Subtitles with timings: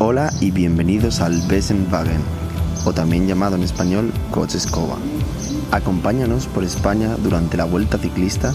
[0.00, 2.20] Hola y bienvenidos al Besenwagen,
[2.84, 4.96] o también llamado en español Coche Escoba.
[5.70, 8.52] Acompáñanos por España durante la Vuelta Ciclista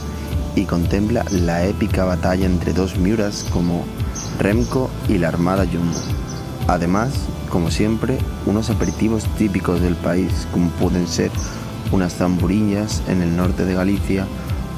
[0.58, 3.86] y contempla la épica batalla entre dos Miuras como
[4.38, 5.98] Remco y la Armada Jumbo.
[6.68, 7.14] Además,
[7.50, 11.32] como siempre, unos aperitivos típicos del país, como pueden ser
[11.94, 14.28] unas zamburiñas en el norte de Galicia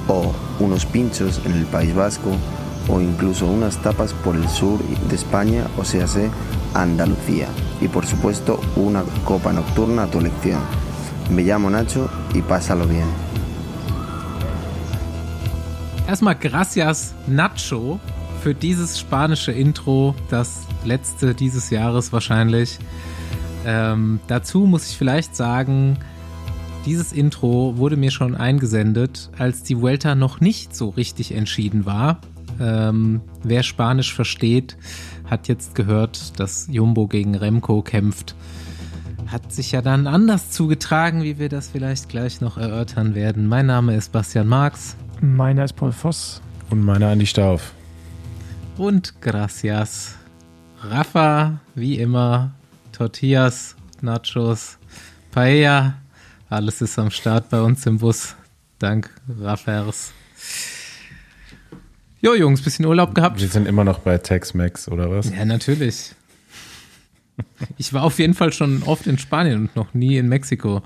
[0.08, 2.30] o unos pinchos en el País Vasco
[2.92, 4.80] o incluso unas tapas por el sur
[5.10, 6.30] de España, o sea, sé,
[6.74, 7.48] Andalucía.
[7.80, 10.60] Y por supuesto, una copa nocturna a tu elección.
[11.30, 13.08] Me llamo Nacho y pásalo bien.
[16.08, 18.00] Erstmal gracias Nacho
[18.44, 22.80] für dieses spanische Intro, das letzte dieses Jahres wahrscheinlich.
[23.66, 25.98] Ähm, dazu muss ich vielleicht sagen,
[26.86, 32.20] dieses Intro wurde mir schon eingesendet, als die Vuelta noch nicht so richtig entschieden war.
[32.60, 34.78] Ähm, wer Spanisch versteht,
[35.30, 38.36] hat jetzt gehört, dass Jumbo gegen Remco kämpft.
[39.28, 43.48] Hat sich ja dann anders zugetragen, wie wir das vielleicht gleich noch erörtern werden.
[43.48, 44.96] Mein Name ist Bastian Marx.
[45.22, 46.42] Meiner ist Paul Voss.
[46.70, 47.74] Und meiner Andi Stauf.
[48.78, 50.16] Und gracias.
[50.82, 52.52] Rafa, wie immer,
[52.92, 54.78] Tortillas, Nachos,
[55.32, 55.96] Paella.
[56.50, 58.36] Alles ist am Start bei uns im Bus.
[58.80, 60.12] Dank Raffers.
[62.22, 63.40] Jo, Jungs, bisschen Urlaub gehabt?
[63.42, 65.32] Wir sind immer noch bei Tex-Mex, oder was?
[65.32, 66.14] Ja, natürlich.
[67.78, 70.84] Ich war auf jeden Fall schon oft in Spanien und noch nie in Mexiko.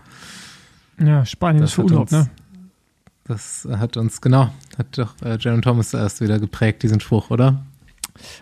[0.98, 2.30] Ja, Spanien Das ist für Urlaub, uns- ne?
[3.28, 7.66] Das hat uns, genau, hat doch äh, Jaron Thomas erst wieder geprägt, diesen Spruch, oder?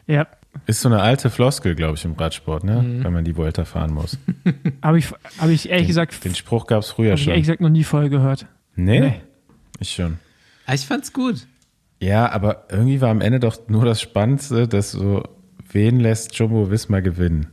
[0.08, 0.28] Ja,
[0.68, 2.82] Ist so eine alte Floskel, glaube ich, im Radsport, ne?
[2.82, 3.04] Mhm.
[3.04, 4.18] Wenn man die Vuelta fahren muss.
[4.84, 5.08] habe ich,
[5.40, 7.32] hab ich ehrlich gesagt, Den Spruch gab es früher hab ich schon.
[7.32, 8.46] ehrlich gesagt noch nie vorher gehört.
[8.76, 9.00] nee?
[9.00, 9.22] Nee.
[9.80, 10.20] Ich schon.
[10.66, 11.48] Ah, Ich fand's gut.
[12.04, 15.24] Ja, aber irgendwie war am Ende doch nur das Spannendste, dass so,
[15.72, 17.48] wen lässt Jumbo Visma gewinnen?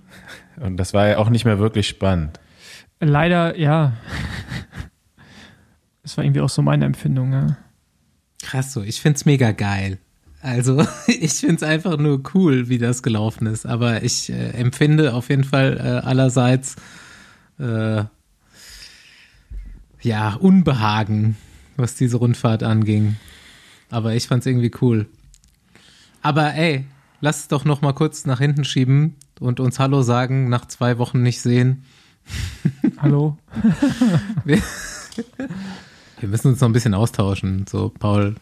[0.60, 2.38] Und das war ja auch nicht mehr wirklich spannend.
[3.00, 3.94] Leider, ja.
[6.02, 7.56] Das war irgendwie auch so meine Empfindung, ja.
[8.42, 9.98] Krass so, ich find's mega geil.
[10.42, 13.64] Also, ich find's einfach nur cool, wie das gelaufen ist.
[13.64, 16.76] Aber ich äh, empfinde auf jeden Fall äh, allerseits
[17.58, 18.04] äh,
[20.02, 21.38] ja, Unbehagen,
[21.78, 23.16] was diese Rundfahrt anging.
[23.90, 25.06] Aber ich fand's irgendwie cool.
[26.22, 26.84] Aber ey,
[27.20, 30.98] lass es doch noch mal kurz nach hinten schieben und uns Hallo sagen, nach zwei
[30.98, 31.84] Wochen nicht sehen.
[32.98, 33.38] Hallo?
[34.44, 34.60] Wir,
[36.20, 37.66] wir müssen uns noch ein bisschen austauschen.
[37.68, 38.34] So, Paul,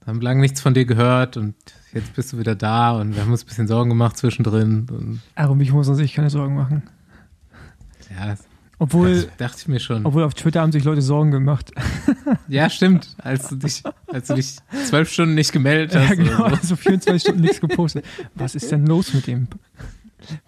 [0.00, 1.54] wir haben lange nichts von dir gehört und
[1.92, 4.88] jetzt bist du wieder da und wir haben uns ein bisschen Sorgen gemacht zwischendrin.
[4.90, 6.82] Und Aber mich muss man sich keine Sorgen machen.
[8.10, 8.34] ja,
[8.80, 10.04] Obwohl, das dachte ich mir schon.
[10.06, 11.70] obwohl auf Twitter haben sich Leute Sorgen gemacht.
[12.48, 13.14] Ja, stimmt.
[13.18, 16.08] Als du dich, als du dich zwölf Stunden nicht gemeldet hast.
[16.08, 16.44] Ja, genau, so.
[16.44, 18.04] also 24 Stunden nichts gepostet.
[18.34, 19.46] Was ist denn los mit dem?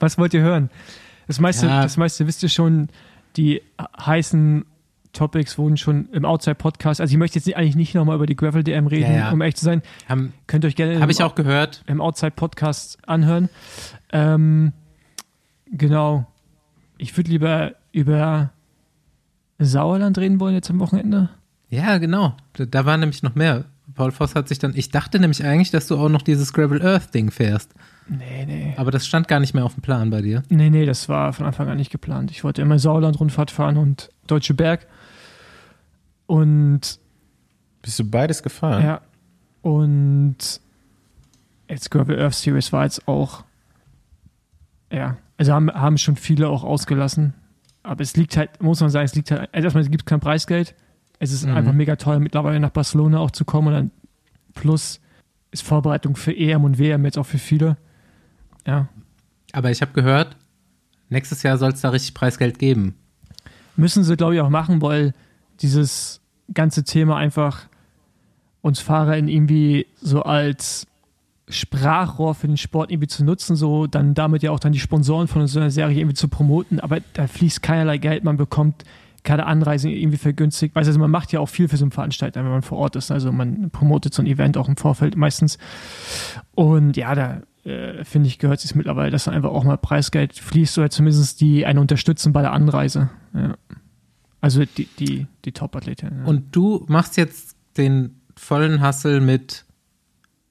[0.00, 0.70] Was wollt ihr hören?
[1.28, 1.82] Das meiste, Ja.
[1.82, 2.88] das meiste wisst ihr schon,
[3.36, 3.62] die
[4.04, 4.64] heißen
[5.12, 7.00] Topics wurden schon im Outside-Podcast.
[7.00, 9.30] Also ich möchte jetzt eigentlich nicht nochmal über die Gravel-DM reden, Ja, ja.
[9.30, 9.82] um ehrlich zu sein.
[10.08, 11.84] Haben- Könnt ihr euch gerne Habe im- ich auch gehört.
[11.86, 13.48] im Outside-Podcast anhören.
[14.12, 14.72] Ähm,
[15.70, 16.26] genau.
[16.98, 18.50] Ich würde lieber über
[19.58, 21.30] Sauerland reden wollen jetzt am Wochenende.
[21.68, 22.36] Ja, genau.
[22.54, 23.64] Da, da war nämlich noch mehr.
[23.94, 26.82] Paul Voss hat sich dann, ich dachte nämlich eigentlich, dass du auch noch dieses Gravel
[26.82, 27.74] Earth Ding fährst.
[28.08, 28.74] Nee, nee.
[28.76, 30.42] Aber das stand gar nicht mehr auf dem Plan bei dir.
[30.48, 32.30] Nee, nee, das war von Anfang an nicht geplant.
[32.30, 34.86] Ich wollte immer Sauerland-Rundfahrt fahren und Deutsche Berg.
[36.26, 36.98] Und
[37.82, 38.82] Bist du beides gefahren?
[38.82, 39.00] ja,
[39.60, 40.36] und
[41.68, 43.44] jetzt Gravel Earth Series war jetzt auch,
[44.90, 47.34] ja, also haben, haben schon viele auch ausgelassen.
[47.82, 50.20] Aber es liegt halt, muss man sagen, es liegt halt, also erstmal gibt es kein
[50.20, 50.74] Preisgeld.
[51.18, 51.54] Es ist Mhm.
[51.56, 53.68] einfach mega teuer, mittlerweile nach Barcelona auch zu kommen.
[53.68, 53.90] Und dann
[54.54, 55.00] plus
[55.50, 57.76] ist Vorbereitung für EM und WM jetzt auch für viele.
[58.66, 58.88] Ja,
[59.52, 60.36] Aber ich habe gehört,
[61.08, 62.94] nächstes Jahr soll es da richtig Preisgeld geben.
[63.76, 65.14] müssen sie, glaube ich, auch machen, weil
[65.60, 66.20] dieses
[66.54, 67.66] ganze Thema einfach
[68.60, 70.86] uns Fahrer in irgendwie so als
[71.48, 75.28] Sprachrohr für den Sport irgendwie zu nutzen, so dann damit ja auch dann die Sponsoren
[75.28, 78.84] von so einer Serie irgendwie zu promoten, aber da fließt keinerlei Geld, man bekommt
[79.24, 80.74] keine Anreise irgendwie vergünstigt.
[80.74, 82.96] Weißt also man macht ja auch viel für so einen Veranstalter, wenn man vor Ort
[82.96, 83.10] ist.
[83.10, 85.58] Also man promotet so ein Event auch im Vorfeld meistens.
[86.54, 90.78] Und ja, da äh, finde ich, gehört es mittlerweile, dass einfach auch mal Preisgeld fließt
[90.78, 93.10] oder zumindest die einen unterstützen bei der Anreise.
[93.34, 93.56] Ja.
[94.40, 96.10] Also die, die, die Top-Athletin.
[96.18, 96.24] Ja.
[96.24, 99.64] Und du machst jetzt den vollen Hassel mit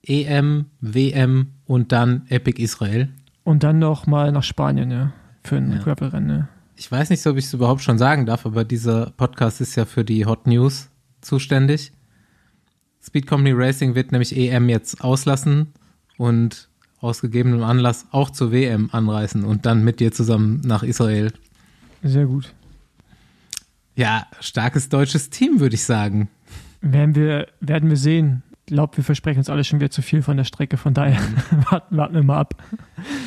[0.03, 3.09] EM, WM und dann Epic Israel.
[3.43, 5.13] Und dann noch mal nach Spanien, ja.
[5.43, 5.79] Für ein Ja.
[5.79, 6.47] Gravel-Rennen, ja.
[6.75, 9.85] Ich weiß nicht, ob ich es überhaupt schon sagen darf, aber dieser Podcast ist ja
[9.85, 10.89] für die Hot News
[11.21, 11.91] zuständig.
[13.03, 15.67] Speed Company Racing wird nämlich EM jetzt auslassen
[16.17, 16.69] und
[16.99, 21.31] aus gegebenem Anlass auch zur WM anreisen und dann mit dir zusammen nach Israel.
[22.03, 22.53] Sehr gut.
[23.95, 26.29] Ja, starkes deutsches Team, würde ich sagen.
[26.81, 28.43] Werden wir, werden wir sehen.
[28.71, 31.19] Ich glaube, wir versprechen uns alle schon wieder zu viel von der Strecke, von daher
[31.69, 32.55] warten, warten wir mal ab.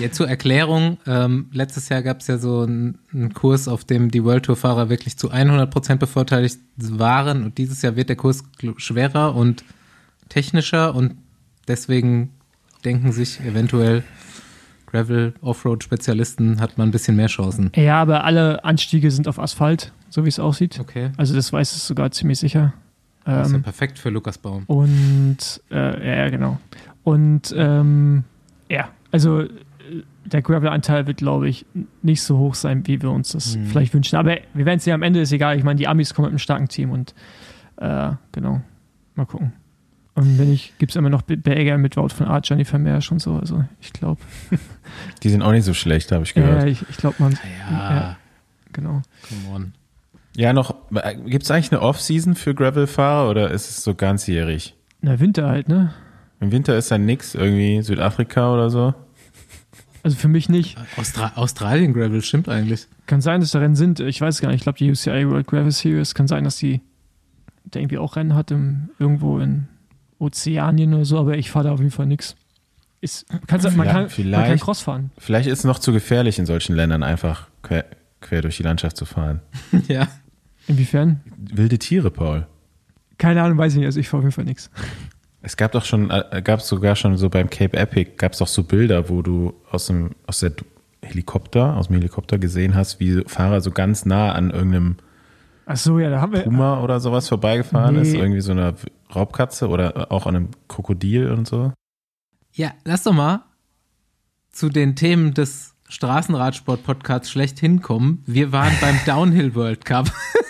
[0.01, 4.25] Ja, zur Erklärung, ähm, letztes Jahr gab es ja so einen, Kurs, auf dem die
[4.25, 8.43] World Tour Fahrer wirklich zu 100% bevorteiligt waren und dieses Jahr wird der Kurs
[8.79, 9.65] schwerer und
[10.31, 11.17] technischer und
[11.69, 12.31] deswegen
[12.87, 14.03] denken sich eventuell
[14.87, 17.71] Gravel Offroad Spezialisten hat man ein bisschen mehr Chancen.
[17.75, 20.81] Ja, aber alle Anstiege sind auf Asphalt, so wie es aussieht.
[20.81, 21.11] Okay.
[21.19, 22.73] Also das weiß es sogar ziemlich sicher.
[23.25, 24.65] Das ist ja Ähm, perfekt für Lukas Baum.
[24.67, 25.39] und
[25.71, 26.59] äh, ja, ja, genau.
[27.05, 28.25] Und ähm,
[28.69, 29.49] ja, also äh,
[30.27, 31.67] der Gravel-Anteil wird, glaube ich,
[32.03, 33.67] nicht so hoch sein, wie wir uns das Mhm.
[33.67, 34.17] vielleicht wünschen.
[34.17, 35.57] Aber wir werden es ja am Ende, ist egal.
[35.59, 37.15] Ich meine, die Amis kommen mit einem starken Team und
[37.77, 38.63] äh, genau,
[39.15, 39.53] mal gucken.
[40.15, 43.11] Und wenn nicht, gibt es immer noch Be- Berger mit Wout von Art, Jennifer Vermeersch
[43.11, 43.35] und so.
[43.37, 44.21] Also ich glaube,
[45.23, 46.65] Die sind auch nicht so schlecht, habe ich ja, gehört.
[46.69, 47.33] ich, ich glaube, man,
[47.71, 48.17] Ja, Ja.
[48.73, 49.03] genau.
[49.29, 49.73] come on.
[50.37, 50.75] Ja, noch,
[51.27, 54.75] gibt es eigentlich eine Off-Season für Gravel-Fahrer oder ist es so ganzjährig?
[55.01, 55.95] Na, Winter halt, ne?
[56.41, 58.95] Im Winter ist dann nix, irgendwie Südafrika oder so.
[60.03, 60.77] Also für mich nicht.
[60.99, 62.89] Austra Australien Gravel stimmt eigentlich.
[63.07, 64.01] Kann sein, dass da Rennen sind.
[64.01, 64.59] Ich weiß gar nicht.
[64.59, 66.83] Ich glaube, die UCI World Gravel Series kann sein, dass die
[67.65, 69.67] da irgendwie auch Rennen hat im, irgendwo in
[70.19, 72.37] Ozeanien oder so, aber ich fahre da auf jeden Fall nichts.
[73.01, 74.63] Ist, kannst, man, Ja, kann, man kann vielleicht.
[74.63, 75.11] Cross fahren.
[75.19, 77.87] Vielleicht ist es noch zu gefährlich, in solchen Ländern einfach quer,
[78.21, 79.41] quer durch die Landschaft zu fahren.
[79.89, 80.09] ja.
[80.67, 81.21] Inwiefern?
[81.37, 82.47] Wilde Tiere, Paul.
[83.19, 83.87] Keine Ahnung, weiß ich nicht.
[83.87, 84.71] Also ich fahre auf jeden Fall nichts.
[85.43, 88.39] Es gab doch schon, äh, gab es sogar schon so beim Cape Epic, gab es
[88.39, 90.53] doch so Bilder, wo du aus dem, aus der
[91.03, 94.97] Helikopter, aus dem Helikopter gesehen hast, wie Fahrer so ganz nah an irgendeinem
[95.67, 96.41] Ach so, ja, da haben wir.
[96.43, 98.19] Puma oder sowas vorbeigefahren ist, Nee.
[98.19, 98.75] irgendwie so einer
[99.15, 101.73] Raubkatze oder auch an einem Krokodil und so.
[102.53, 103.45] Ja, lass doch mal
[104.51, 108.23] zu den Themen des Straßenradsport-Podcasts schlecht hinkommen.
[108.27, 110.11] Wir waren beim Downhill World Cup.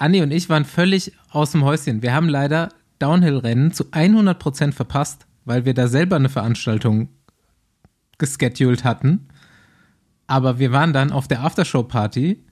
[0.00, 2.02] Anni und ich waren völlig aus dem Häuschen.
[2.02, 7.08] Wir haben leider Downhill-Rennen zu 100% verpasst, weil wir da selber eine Veranstaltung
[8.18, 9.28] gescheduled hatten.
[10.26, 12.44] Aber wir waren dann auf der Aftershow-Party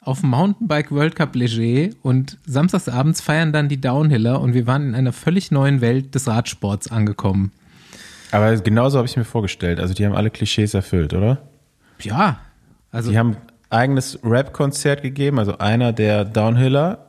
[0.00, 4.88] auf dem Mountainbike World Cup Leger und samstagsabends feiern dann die Downhiller und wir waren
[4.88, 7.52] in einer völlig neuen Welt des Radsports angekommen.
[8.30, 9.80] Aber genauso habe ich mir vorgestellt.
[9.80, 11.42] Also die haben alle Klischees erfüllt, oder?
[12.00, 12.40] Ja,
[12.90, 13.36] also Die haben
[13.70, 15.38] eigenes Rap-Konzert gegeben.
[15.38, 17.06] Also einer der Downhiller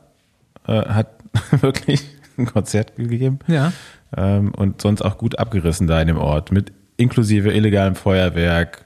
[0.66, 1.08] äh, hat
[1.60, 2.02] wirklich
[2.38, 3.72] ein Konzert gegeben ja,
[4.16, 6.52] ähm, und sonst auch gut abgerissen da in dem Ort.
[6.52, 8.84] Mit inklusive illegalem Feuerwerk,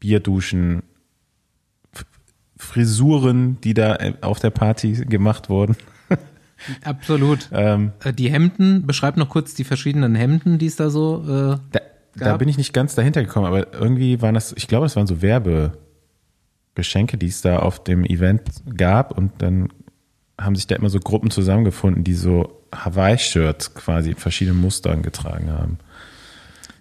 [0.00, 0.82] Bierduschen,
[2.56, 5.76] Frisuren, die da äh, auf der Party gemacht wurden.
[6.84, 7.48] absolut.
[7.52, 11.58] Ähm, Äh, Die Hemden, beschreib noch kurz die verschiedenen Hemden, die es da so äh,
[11.72, 11.80] Da,
[12.14, 15.06] da bin ich nicht ganz dahinter gekommen, aber irgendwie waren das, ich glaube, das waren
[15.06, 15.20] so
[16.76, 18.42] Werbegeschenke, die es da auf dem Event
[18.76, 19.68] gab und dann
[20.38, 25.50] haben sich da immer so Gruppen zusammengefunden, die so Hawaii-Shirts quasi in verschiedenen Mustern getragen
[25.50, 25.78] haben.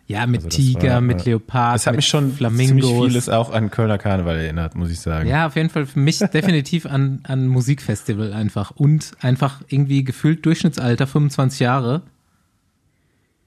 [0.07, 2.68] ja, mit Also Tiger, war, mit äh, Leopard, Das hat mit mich schon Flamingos.
[2.68, 5.30] ziemlich vieles auch an Kölner Karneval erinnert, muss ich sagen.
[5.30, 8.71] Ja, auf jeden Fall für mich definitiv an, an Musikfestival einfach.
[8.71, 12.01] Und einfach irgendwie gefühlt Durchschnittsalter 25 Jahre.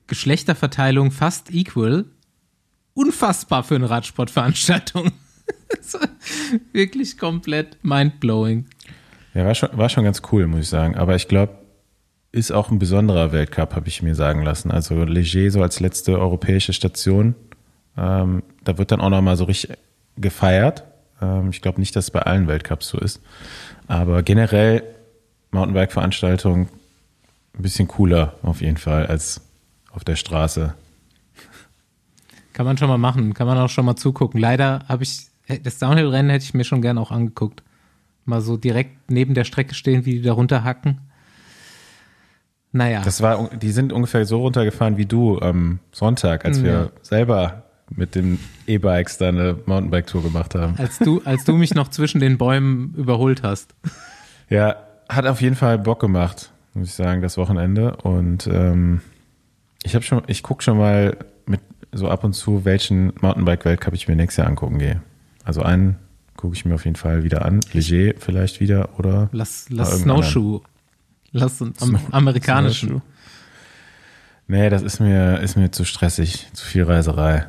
[0.06, 2.06] Geschlechterverteilung fast equal.
[2.94, 5.12] Unfassbar für eine Radsportveranstaltung.
[6.72, 8.66] Wirklich komplett mindblowing.
[9.34, 10.96] Ja, war schon, war schon ganz cool, muss ich sagen.
[10.96, 11.58] Aber ich glaube,
[12.32, 14.70] ist auch ein besonderer Weltcup, habe ich mir sagen lassen.
[14.70, 17.34] Also Leger so als letzte europäische Station.
[17.96, 19.76] Ähm, da wird dann auch nochmal so richtig
[20.16, 20.84] gefeiert.
[21.20, 23.20] Ähm, ich glaube nicht, dass es bei allen Weltcups so ist.
[23.86, 24.82] Aber generell
[25.50, 26.68] Mountainbike-Veranstaltung
[27.54, 29.40] ein bisschen cooler auf jeden Fall als
[29.90, 30.74] auf der Straße.
[32.52, 34.40] Kann man schon mal machen, kann man auch schon mal zugucken.
[34.40, 35.28] Leider habe ich,
[35.62, 37.62] das Downhill-Rennen hätte ich mir schon gern auch angeguckt.
[38.24, 41.00] Mal so direkt neben der Strecke stehen, wie die da runterhacken.
[42.72, 43.00] Naja.
[43.02, 46.90] Das war, die sind ungefähr so runtergefahren wie du am Sonntag, als wir Ja.
[47.02, 50.74] selber mit den E-Bikes da eine Mountainbike-Tour gemacht haben.
[50.76, 53.74] als du, als du mich noch zwischen den Bäumen überholt hast.
[54.50, 54.76] Ja,
[55.08, 57.96] hat auf jeden Fall Bock gemacht, muss ich sagen, das Wochenende.
[57.96, 59.00] Und ähm,
[59.82, 61.60] ich habe schon, ich gucke schon mal mit
[61.92, 65.00] so ab und zu, welchen Mountainbike-Weltcup ich mir nächstes Jahr angucken gehe.
[65.48, 65.96] Also einen
[66.36, 67.60] gucke ich mir auf jeden Fall wieder an.
[67.72, 70.60] Leger vielleicht wieder oder Lass, lass irgendeinen Snowshoe.
[71.32, 72.88] Lass einen am, amerikanischen.
[72.90, 73.06] Snowshoe.
[74.46, 77.48] Nee, das ist mir, ist mir zu stressig, zu viel Reiserei.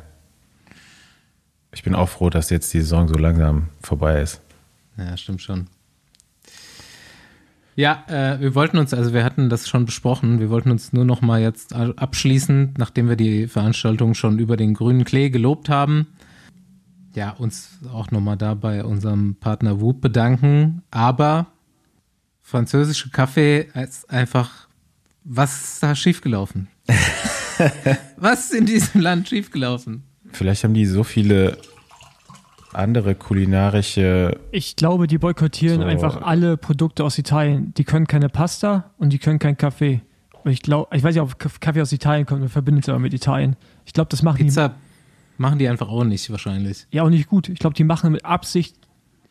[1.72, 4.40] Ich bin auch froh, dass jetzt die Saison so langsam vorbei ist.
[4.96, 5.66] Ja, stimmt schon.
[7.76, 11.04] Ja, äh, wir wollten uns, also wir hatten das schon besprochen, wir wollten uns nur
[11.04, 16.06] noch mal jetzt abschließend, nachdem wir die Veranstaltung schon über den grünen Klee gelobt haben,
[17.14, 20.82] ja, uns auch noch mal da bei unserem Partner Whoop bedanken.
[20.90, 21.46] Aber
[22.42, 24.68] französische Kaffee ist einfach,
[25.24, 26.68] was ist da schiefgelaufen?
[28.16, 30.04] was ist in diesem Land schiefgelaufen?
[30.32, 31.58] Vielleicht haben die so viele
[32.72, 34.38] andere kulinarische.
[34.52, 35.86] Ich glaube, die boykottieren so.
[35.86, 37.74] einfach alle Produkte aus Italien.
[37.74, 40.02] Die können keine Pasta und die können keinen Kaffee.
[40.44, 43.12] Ich glaube, ich weiß nicht, ob Kaffee aus Italien kommt, man verbindet es aber mit
[43.12, 43.56] Italien.
[43.84, 44.74] Ich glaube, das machen Pizza die.
[45.40, 46.86] Machen die einfach auch nicht, wahrscheinlich.
[46.92, 47.48] Ja, auch nicht gut.
[47.48, 48.76] Ich glaube, die machen mit Absicht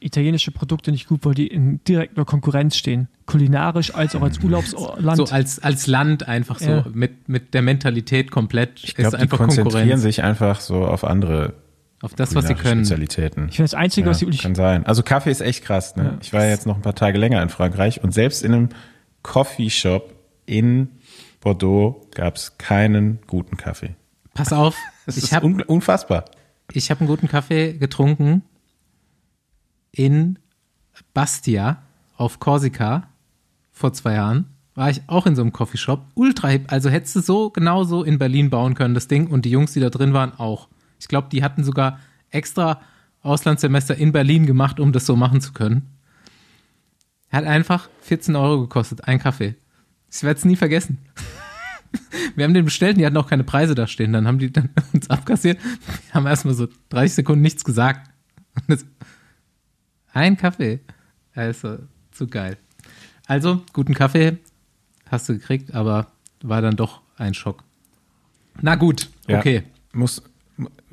[0.01, 3.09] italienische Produkte nicht gut, weil die in direkter Konkurrenz stehen.
[3.25, 5.17] Kulinarisch als auch als Urlaubsland.
[5.17, 6.85] So als, als Land einfach so, ja.
[6.93, 8.81] mit, mit der Mentalität komplett.
[8.83, 10.01] Ich glaube, die konzentrieren Konkurrenz.
[10.01, 11.53] sich einfach so auf andere
[12.01, 12.85] auf das, was sie können.
[12.85, 13.49] Spezialitäten.
[13.49, 14.41] Ich finde das Einzige, ja, was sie wirklich.
[14.41, 14.85] Kann sein.
[14.85, 15.97] Also Kaffee ist echt krass.
[15.97, 16.03] Ne?
[16.03, 16.17] Ja.
[16.21, 18.69] Ich war jetzt noch ein paar Tage länger in Frankreich und selbst in einem
[19.21, 20.87] Coffeeshop in
[21.41, 23.95] Bordeaux gab es keinen guten Kaffee.
[24.39, 24.75] Pass auf.
[25.05, 26.25] Das ich ist hab, unfassbar.
[26.71, 28.43] Ich habe einen guten Kaffee getrunken
[29.91, 30.37] in
[31.15, 31.81] Bastia
[32.15, 33.09] auf Korsika
[33.71, 34.45] vor zwei Jahren.
[34.75, 36.05] War ich auch in so einem Coffeeshop.
[36.13, 36.71] Ultra hip.
[36.71, 39.25] Also hättest du so genauso in Berlin bauen können, das Ding.
[39.25, 40.67] Und die Jungs, die da drin waren, auch.
[40.99, 42.81] Ich glaube, die hatten sogar extra
[43.23, 45.89] Auslandssemester in Berlin gemacht, um das so machen zu können.
[47.31, 49.55] Hat einfach 14 Euro gekostet, ein Kaffee.
[50.11, 50.99] Ich werde es nie vergessen.
[52.35, 54.13] Wir haben den bestellt und die hatten auch keine Preise da stehen.
[54.13, 55.59] Dann haben die dann uns abkassiert.
[55.63, 58.09] Wir haben erstmal so 30 Sekunden nichts gesagt.
[58.67, 58.85] Das,
[60.13, 60.79] ein Kaffee.
[61.33, 61.77] Also,
[62.11, 62.57] zu geil.
[63.25, 64.37] Also, guten Kaffee
[65.09, 66.07] hast du gekriegt, aber
[66.41, 67.63] war dann doch ein Schock.
[68.61, 69.55] Na gut, okay.
[69.55, 69.61] Ja,
[69.93, 70.23] muss,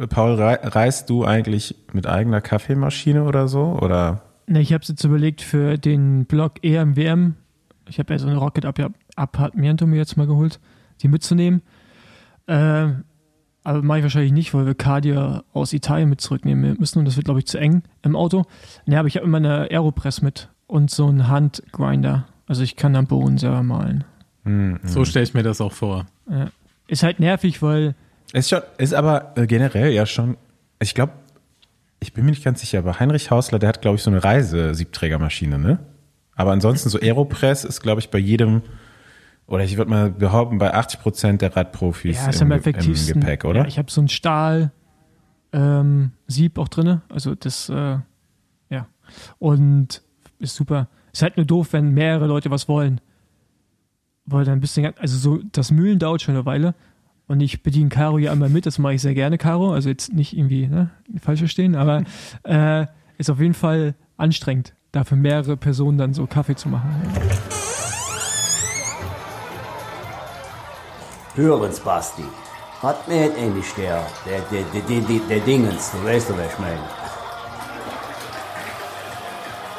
[0.09, 3.79] Paul, reist du eigentlich mit eigener Kaffeemaschine oder so?
[3.81, 4.23] Oder?
[4.47, 7.35] Ne, ich habe es jetzt überlegt für den Blog EMWM.
[7.88, 8.67] Ich habe ja so eine Rocket
[9.17, 10.61] Apartmento mir jetzt mal geholt,
[11.03, 11.62] die mitzunehmen.
[12.47, 12.88] Äh,
[13.65, 17.17] aber mache ich wahrscheinlich nicht, weil wir Cardia aus Italien mit zurücknehmen müssen und das
[17.17, 18.45] wird, glaube ich, zu eng im Auto.
[18.87, 22.26] Ne, aber ich habe immer eine Aeropress mit und so einen Handgrinder.
[22.47, 24.05] Also ich kann dann Bohnen selber malen.
[24.45, 24.79] Mhm.
[24.85, 26.07] So stelle ich mir das auch vor.
[26.31, 26.50] Ja.
[26.87, 27.97] Ist halt nervig, weil
[28.33, 30.37] ist, schon, ist aber äh, generell ja schon,
[30.81, 31.12] ich glaube,
[32.00, 34.23] ich bin mir nicht ganz sicher, aber Heinrich Hausler, der hat, glaube ich, so eine
[34.23, 35.79] Reisesiebträgermaschine, ne?
[36.35, 38.62] Aber ansonsten so Aeropress ist, glaube ich, bei jedem,
[39.47, 43.61] oder ich würde mal behaupten, bei 80 Prozent der Radprofis ja, im, im, Gepäck, oder?
[43.61, 44.73] Ja, ich habe so ein Stahl
[45.53, 47.99] ähm, Sieb auch drin, also das, äh,
[48.71, 48.88] ja.
[49.38, 50.03] Und
[50.38, 50.88] ist super.
[51.12, 53.00] Ist halt nur doof, wenn mehrere Leute was wollen.
[54.26, 56.75] Weil dann ein bisschen, also so, das Mühlen dauert schon eine Weile
[57.29, 59.73] und ich bediene Caro ja einmal mit, das mache ich sehr gerne, Caro.
[59.73, 62.03] Also jetzt nicht irgendwie ne, falsch verstehen, aber
[62.43, 62.87] äh,
[63.19, 66.91] ist auf jeden Fall anstrengend, da für mehrere Personen dann so Kaffee zu machen.
[71.37, 72.25] Hören's, Basti.
[72.83, 76.52] Hat mir jetzt endlich der, der, der, der, der, der Dingens, du weißt doch, was
[76.52, 76.81] ich meine.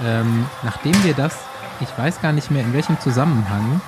[0.04, 1.36] Ähm, nachdem wir das,
[1.80, 3.82] ich weiß gar nicht mehr in welchem Zusammenhang,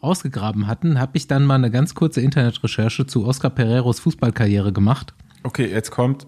[0.00, 5.14] ausgegraben hatten, habe ich dann mal eine ganz kurze Internetrecherche zu Oscar Pereiros Fußballkarriere gemacht.
[5.44, 6.26] Okay, jetzt kommt,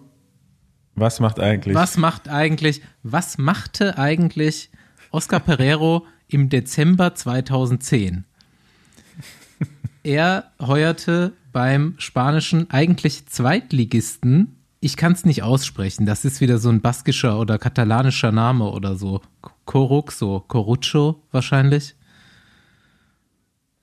[0.95, 1.75] was macht eigentlich?
[1.75, 4.71] Was macht eigentlich, was machte eigentlich
[5.11, 8.25] Oscar Pereiro im Dezember 2010?
[10.03, 16.71] er heuerte beim spanischen eigentlich Zweitligisten, ich kann es nicht aussprechen, das ist wieder so
[16.71, 19.21] ein baskischer oder katalanischer Name oder so.
[19.67, 21.95] Coruxo, Corucho wahrscheinlich.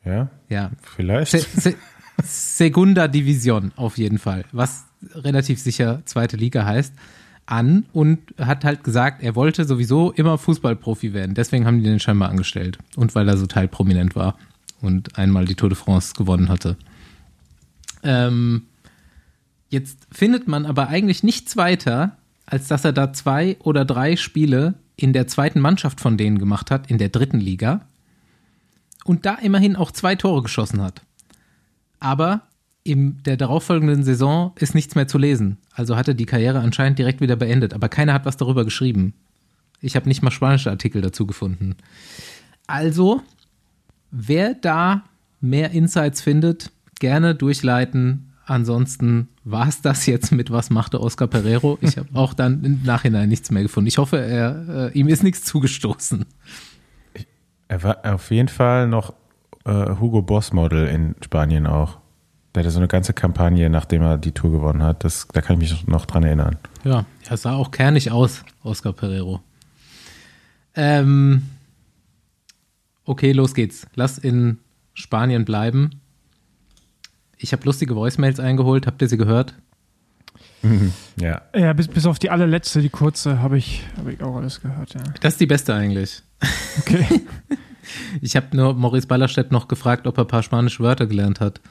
[0.04, 0.30] Ja?
[0.50, 0.72] Ja.
[0.82, 1.32] Vielleicht.
[1.32, 1.76] Se Se
[2.24, 6.92] Segunda Division auf jeden Fall, was relativ sicher zweite Liga heißt,
[7.46, 11.36] an und hat halt gesagt, er wollte sowieso immer Fußballprofi werden.
[11.36, 12.80] Deswegen haben die den scheinbar angestellt.
[12.96, 14.36] Und weil er so teilprominent war
[14.82, 16.78] und einmal die Tour de France gewonnen hatte.
[18.04, 18.64] Ähm,
[19.70, 24.76] jetzt findet man aber eigentlich nichts weiter, als dass er da zwei oder drei Spiele
[24.96, 27.86] in der zweiten Mannschaft von denen gemacht hat, in der dritten Liga
[29.06, 31.02] und da immerhin auch zwei Tore geschossen hat.
[32.00, 32.44] Aber
[32.84, 35.58] in der darauffolgenden Saison ist nichts mehr zu lesen.
[35.74, 37.74] Also hat er die Karriere anscheinend direkt wieder beendet.
[37.74, 39.14] Aber keiner hat was darüber geschrieben.
[39.82, 41.76] Ich habe nicht mal spanische Artikel dazu gefunden.
[42.66, 43.22] Also,
[44.12, 45.04] wer da
[45.42, 48.34] mehr Insights findet, gerne durchleiten.
[48.46, 51.78] Ansonsten war es das jetzt mit Was machte Oscar Pereiro.
[51.82, 53.88] Ich habe auch dann im Nachhinein nichts mehr gefunden.
[53.88, 56.26] Ich hoffe, er, äh, ihm ist nichts zugestoßen.
[57.68, 59.14] Er war auf jeden Fall noch
[59.66, 61.98] äh, Hugo Boss Model in Spanien auch.
[62.56, 65.04] Der hatte so eine ganze Kampagne, nachdem er die Tour gewonnen hat.
[65.04, 66.56] Das, da kann ich mich noch dran erinnern.
[66.84, 69.42] Ja, er sah auch kernig aus, Oscar Pereiro.
[70.74, 71.44] Ähm,
[73.08, 73.88] Okay, los geht's.
[73.96, 74.60] Lass in
[74.94, 76.02] Spanien bleiben.
[77.38, 78.86] Ich habe lustige Voicemails eingeholt.
[78.86, 79.56] Habt ihr sie gehört?
[81.16, 81.42] Ja.
[81.56, 84.94] Ja, bis, bis auf die allerletzte, die kurze, habe ich, hab ich auch alles gehört,
[84.94, 85.02] ja.
[85.22, 86.22] Das ist die beste eigentlich.
[86.80, 87.06] Okay.
[88.22, 91.62] Ich habe nur Maurice Ballerstedt noch gefragt, ob er ein paar spanische Wörter gelernt hat.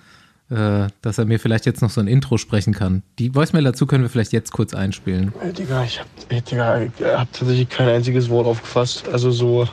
[0.49, 3.03] Äh, dass er mir vielleicht jetzt noch so ein Intro sprechen kann.
[3.19, 5.35] Die Voicemail dazu können wir vielleicht jetzt kurz einspielen.
[5.43, 9.07] Ey, Digga, ich hab, ey, Digga, ich hab tatsächlich kein einziges Wort aufgefasst.
[9.11, 9.69] Also so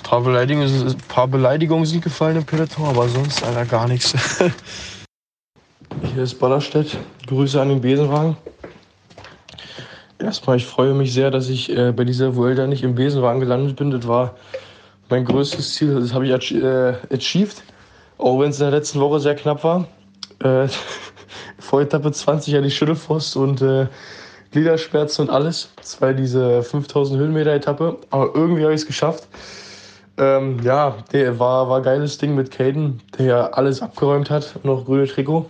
[0.00, 4.14] ein paar Beleidigungen, paar Beleidigungen sind gefallen im Peloton, aber sonst, Alter, gar nichts.
[6.14, 6.96] Hier ist Ballerstedt.
[7.26, 8.36] Grüße an den Besenwagen.
[10.18, 13.76] Erstmal, ich freue mich sehr, dass ich äh, bei dieser Vuelta nicht im Besenwagen gelandet
[13.76, 13.90] bin.
[13.90, 14.36] Das war
[15.08, 16.00] mein größtes Ziel.
[16.00, 17.62] Das habe ich äh, achieved.
[18.18, 19.86] Auch wenn es in der letzten Woche sehr knapp war.
[20.42, 20.68] Äh,
[21.58, 23.86] vor Etappe 20 hatte ich Schüttelfrost und äh,
[24.52, 25.70] Gliederschmerzen und alles.
[25.76, 27.98] Das war diese 5000 Höhenmeter Etappe.
[28.10, 29.26] Aber irgendwie habe ich es geschafft.
[30.20, 34.54] Ähm, ja, der war, war geiles Ding mit Caden, der ja alles abgeräumt hat.
[34.56, 35.46] Und noch grüne Trikot.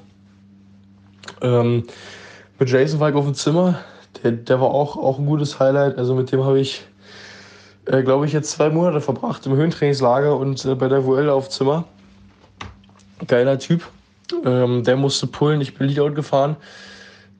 [1.42, 1.84] Ähm,
[2.60, 3.80] mit Jason war ich auf dem Zimmer.
[4.22, 5.98] Der, der war auch, auch ein gutes Highlight.
[5.98, 6.84] Also mit dem habe ich,
[7.86, 11.48] äh, glaube ich, jetzt zwei Monate verbracht im Höhentrainingslager und äh, bei der Vuelta auf
[11.48, 11.84] Zimmer.
[13.26, 13.82] Geiler Typ.
[14.44, 16.56] Ähm, der musste pullen, ich bin Leadout gefahren.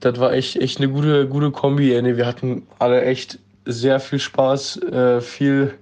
[0.01, 1.95] Das war echt, echt eine gute, gute Kombi.
[1.95, 2.17] Ey.
[2.17, 5.75] Wir hatten alle echt sehr viel Spaß, äh, viel,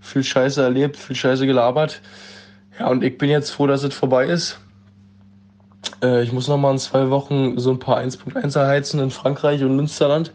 [0.00, 2.00] viel Scheiße erlebt, viel Scheiße gelabert.
[2.78, 4.58] Ja, und ich bin jetzt froh, dass es vorbei ist.
[6.02, 9.62] Äh, ich muss noch mal in zwei Wochen so ein paar 1.1 erheizen in Frankreich
[9.62, 10.32] und Münsterland.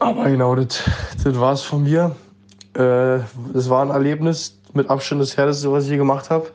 [0.00, 0.82] Aber genau, das,
[1.24, 2.16] war es von mir.
[2.74, 3.20] Äh,
[3.52, 6.48] das war ein Erlebnis mit Abstand das härteste, was ich je gemacht habe.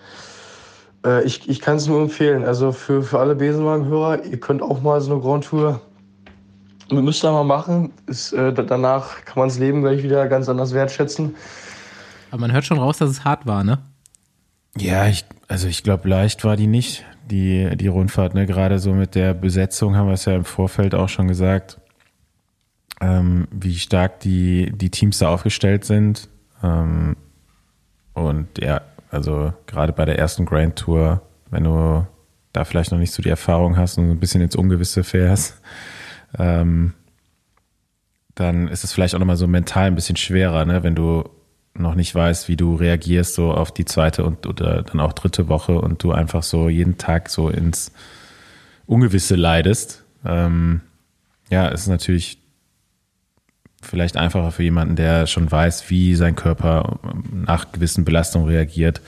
[1.06, 2.44] Äh, ich ich kann es nur empfehlen.
[2.44, 5.82] Also für, für alle Besenwagenhörer, ihr könnt auch mal so eine Grand Tour
[6.92, 7.94] müsst ihr mal machen.
[8.08, 11.36] Ist, äh, danach kann man das Leben gleich wieder ganz anders wertschätzen.
[12.32, 13.80] Aber man hört schon raus, dass es hart war, ne?
[14.78, 18.34] Ja, ich, also ich glaube, leicht war die nicht, die, die Rundfahrt.
[18.34, 18.46] Ne?
[18.46, 21.80] Gerade so mit der Besetzung haben wir es ja im Vorfeld auch schon gesagt,
[23.02, 26.30] ähm, wie stark die, die Teams da aufgestellt sind.
[26.64, 27.16] Ähm,
[28.14, 32.06] und ja, also gerade bei der ersten Grand Tour, wenn du
[32.54, 35.62] da vielleicht noch nicht so die Erfahrung hast und ein bisschen ins Ungewisse fährst,
[36.38, 36.94] ähm,
[38.36, 40.84] dann ist es vielleicht auch nochmal so mental ein bisschen schwerer, ne?
[40.84, 41.30] wenn du
[41.80, 45.48] noch nicht weißt, wie du reagierst so auf die zweite und oder dann auch dritte
[45.48, 47.92] Woche und du einfach so jeden Tag so ins
[48.86, 50.04] Ungewisse leidest.
[50.26, 50.82] Ähm,
[51.50, 52.40] ja, ist natürlich
[53.82, 57.00] vielleicht einfacher für jemanden, der schon weiß, wie sein Körper
[57.32, 59.02] nach gewissen Belastungen reagiert.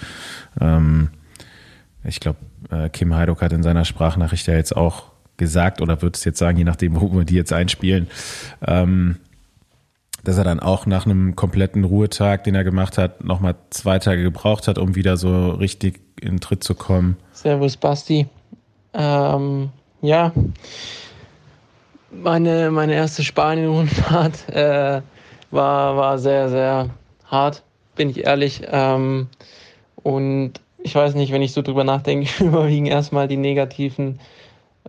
[0.60, 1.10] Ähm,
[2.04, 6.18] ich glaube, äh, Kim Heiduk hat in seiner Sprachnachricht ja jetzt auch gesagt oder wird
[6.18, 8.08] es jetzt sagen, je nachdem, wo wir die jetzt einspielen,
[8.66, 9.18] ähm,
[10.24, 14.24] dass er dann auch nach einem kompletten Ruhetag, den er gemacht hat, nochmal zwei Tage
[14.24, 17.18] gebraucht hat, um wieder so richtig in den Tritt zu kommen.
[17.32, 18.28] Servus Basti.
[18.94, 19.70] Ähm,
[20.02, 20.32] ja,
[22.12, 25.02] meine, meine erste Spanien-Rundfahrt äh,
[25.50, 26.90] war, war sehr, sehr
[27.26, 27.64] hart,
[27.96, 28.62] bin ich ehrlich.
[28.70, 29.28] Ähm,
[29.96, 30.54] und
[30.84, 34.20] ich weiß nicht, wenn ich so drüber nachdenke, überwiegen erstmal die negativen,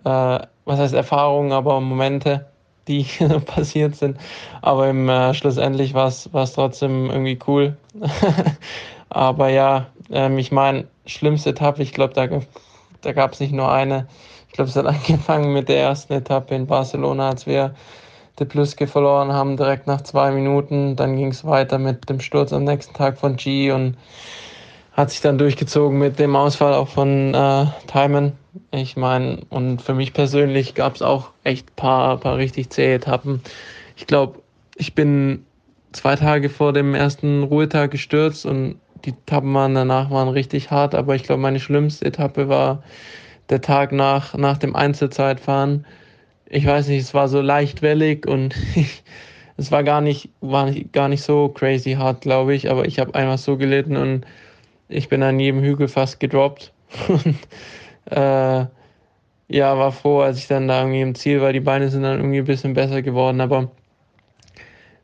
[0.04, 2.46] äh, was heißt Erfahrungen, aber Momente,
[2.88, 3.04] die
[3.46, 4.18] passiert sind.
[4.60, 7.76] Aber im, äh, schlussendlich war es trotzdem irgendwie cool.
[9.08, 12.28] aber ja, ähm, ich meine, schlimmste Etappe, ich glaube, da,
[13.00, 14.06] da gab es nicht nur eine.
[14.48, 17.74] Ich glaube, es hat angefangen mit der ersten Etappe in Barcelona, als wir
[18.38, 20.96] die Pluske verloren haben, direkt nach zwei Minuten.
[20.96, 23.96] Dann ging es weiter mit dem Sturz am nächsten Tag von G und
[24.92, 28.32] hat sich dann durchgezogen mit dem Ausfall auch von äh, Timon.
[28.70, 33.40] Ich meine, und für mich persönlich gab es auch echt paar, paar richtig zähe Etappen.
[33.96, 34.40] Ich glaube,
[34.76, 35.46] ich bin
[35.92, 40.94] zwei Tage vor dem ersten Ruhetag gestürzt und die Etappen waren danach waren richtig hart,
[40.94, 42.82] aber ich glaube, meine schlimmste Etappe war
[43.48, 45.86] der Tag nach, nach dem Einzelzeitfahren.
[46.46, 48.54] Ich weiß nicht, es war so leicht wellig und
[49.56, 52.98] es war gar nicht, war nicht, gar nicht so crazy hart, glaube ich, aber ich
[52.98, 54.26] habe einfach so gelitten und
[54.88, 56.72] ich bin an jedem Hügel fast gedroppt.
[57.08, 57.36] und,
[58.06, 58.66] äh,
[59.48, 61.52] ja, war froh, als ich dann da irgendwie im Ziel war.
[61.52, 63.70] Die Beine sind dann irgendwie ein bisschen besser geworden, aber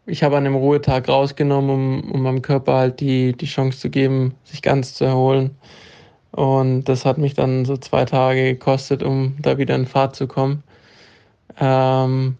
[0.06, 3.90] ich habe an dem Ruhetag rausgenommen, um, um meinem Körper halt die, die Chance zu
[3.90, 5.50] geben, sich ganz zu erholen.
[6.32, 10.26] Und das hat mich dann so zwei Tage gekostet, um da wieder in Fahrt zu
[10.26, 10.62] kommen.
[11.61, 12.37] Ähm,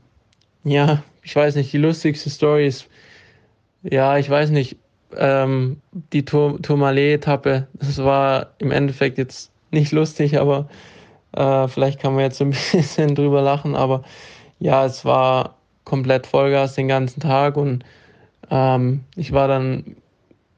[0.65, 2.89] ja, ich weiß nicht, die lustigste Story ist,
[3.83, 4.77] ja, ich weiß nicht,
[5.17, 5.81] ähm,
[6.13, 10.69] die Tour Tourmalet-Etappe, das war im Endeffekt jetzt nicht lustig, aber
[11.33, 14.03] äh, vielleicht kann man jetzt so ein bisschen drüber lachen, aber
[14.59, 17.85] ja, es war komplett Vollgas den ganzen Tag und
[18.51, 19.97] ähm, ich war dann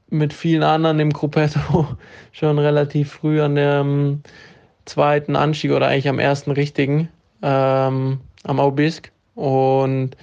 [0.08, 1.86] mit vielen anderen im Gruppetto
[2.32, 4.22] schon relativ früh an dem
[4.84, 7.08] zweiten Anstieg oder eigentlich am ersten richtigen
[7.42, 9.12] ähm, am Aubisk.
[9.34, 10.16] Und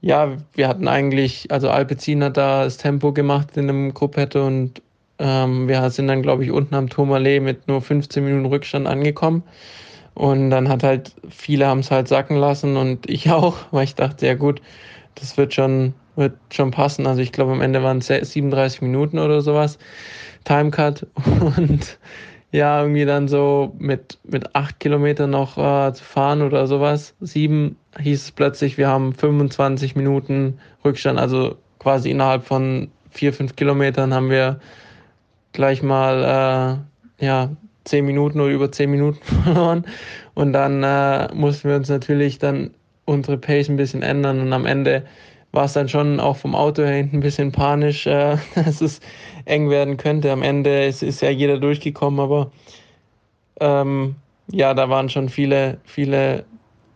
[0.00, 4.82] ja, wir hatten eigentlich, also Alpecin hat da das Tempo gemacht in einem Gruppetto und
[5.18, 9.42] ähm, wir sind dann, glaube ich, unten am Tourmalet mit nur 15 Minuten Rückstand angekommen.
[10.14, 13.94] Und dann hat halt, viele haben es halt sacken lassen und ich auch, weil ich
[13.94, 14.62] dachte, ja gut,
[15.14, 17.06] das wird schon, wird schon passen.
[17.06, 19.78] Also ich glaube, am Ende waren es 37 Minuten oder sowas,
[20.44, 21.06] Timecut.
[21.56, 21.98] Und
[22.52, 27.14] ja, irgendwie dann so mit, mit acht Kilometern noch äh, zu fahren oder sowas.
[27.20, 33.56] Sieben hieß es plötzlich, wir haben 25 Minuten Rückstand, also quasi innerhalb von vier, fünf
[33.56, 34.60] Kilometern haben wir
[35.56, 36.84] gleich mal
[37.20, 37.50] äh, ja,
[37.84, 39.84] zehn Minuten oder über zehn Minuten verloren.
[40.34, 42.70] Und dann äh, mussten wir uns natürlich dann
[43.06, 45.04] unsere Pace ein bisschen ändern und am Ende
[45.52, 49.00] war es dann schon auch vom Auto her hinten ein bisschen panisch, äh, dass es
[49.46, 50.30] eng werden könnte.
[50.30, 52.50] Am Ende ist, ist ja jeder durchgekommen, aber
[53.60, 54.16] ähm,
[54.52, 56.44] ja, da waren schon viele, viele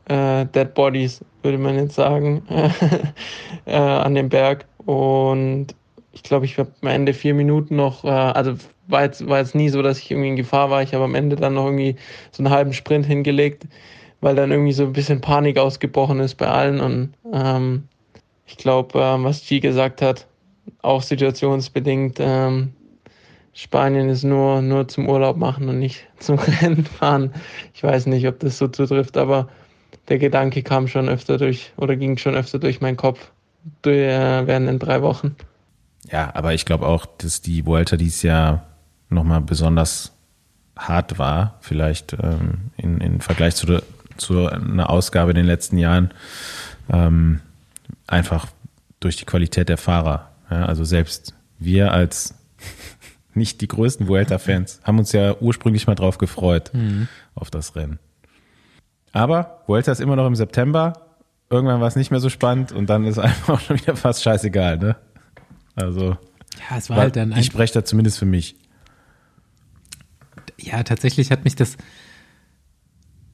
[0.06, 2.42] äh, Dead Bodies, würde man jetzt sagen,
[3.64, 4.66] äh, an dem Berg.
[4.84, 5.68] Und
[6.12, 8.54] ich glaube, ich habe am Ende vier Minuten noch, äh, also
[8.88, 10.82] war jetzt, war jetzt nie so, dass ich irgendwie in Gefahr war.
[10.82, 11.96] Ich habe am Ende dann noch irgendwie
[12.32, 13.66] so einen halben Sprint hingelegt,
[14.20, 16.80] weil dann irgendwie so ein bisschen Panik ausgebrochen ist bei allen.
[16.80, 17.84] Und ähm,
[18.46, 20.26] ich glaube, äh, was G gesagt hat,
[20.82, 22.72] auch situationsbedingt, ähm,
[23.52, 27.32] Spanien ist nur, nur zum Urlaub machen und nicht zum Rennen fahren.
[27.74, 29.48] Ich weiß nicht, ob das so zutrifft, aber
[30.08, 33.30] der Gedanke kam schon öfter durch oder ging schon öfter durch meinen Kopf
[33.84, 35.36] äh, während den drei Wochen.
[36.08, 38.66] Ja, aber ich glaube auch, dass die Vuelta dieses Jahr
[39.08, 40.12] nochmal besonders
[40.76, 43.82] hart war, vielleicht ähm, in, in Vergleich zu,
[44.16, 46.12] zu einer Ausgabe in den letzten Jahren,
[46.90, 47.40] ähm,
[48.06, 48.46] einfach
[48.98, 50.30] durch die Qualität der Fahrer.
[50.50, 52.34] Ja, also selbst wir als
[53.34, 57.08] nicht die größten Vuelta-Fans haben uns ja ursprünglich mal drauf gefreut, mhm.
[57.34, 57.98] auf das Rennen.
[59.12, 61.06] Aber Vuelta ist immer noch im September.
[61.50, 64.22] Irgendwann war es nicht mehr so spannend und dann ist einfach auch schon wieder fast
[64.22, 64.96] scheißegal, ne?
[65.82, 66.16] Also.
[66.68, 67.36] Ja, es war halt dann.
[67.36, 68.56] Ich spreche da zumindest für mich
[70.62, 71.76] ja, tatsächlich hat mich das,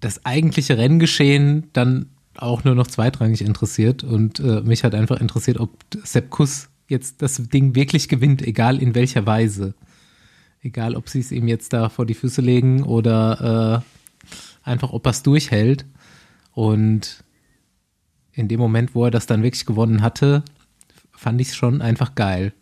[0.00, 5.58] das eigentliche Renngeschehen dann auch nur noch zweitrangig interessiert und äh, mich hat einfach interessiert,
[5.58, 5.70] ob
[6.04, 9.74] Sepp Kuss jetzt das Ding wirklich gewinnt, egal in welcher Weise.
[10.62, 13.84] Egal, ob sie es ihm jetzt da vor die Füße legen oder
[14.64, 15.86] äh, einfach, ob er es durchhält.
[16.52, 17.24] Und
[18.32, 20.42] in dem Moment, wo er das dann wirklich gewonnen hatte,
[21.16, 22.52] fand ich es schon einfach geil.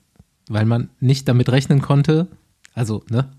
[0.49, 2.29] Weil man nicht damit rechnen konnte,
[2.75, 3.31] also, ne,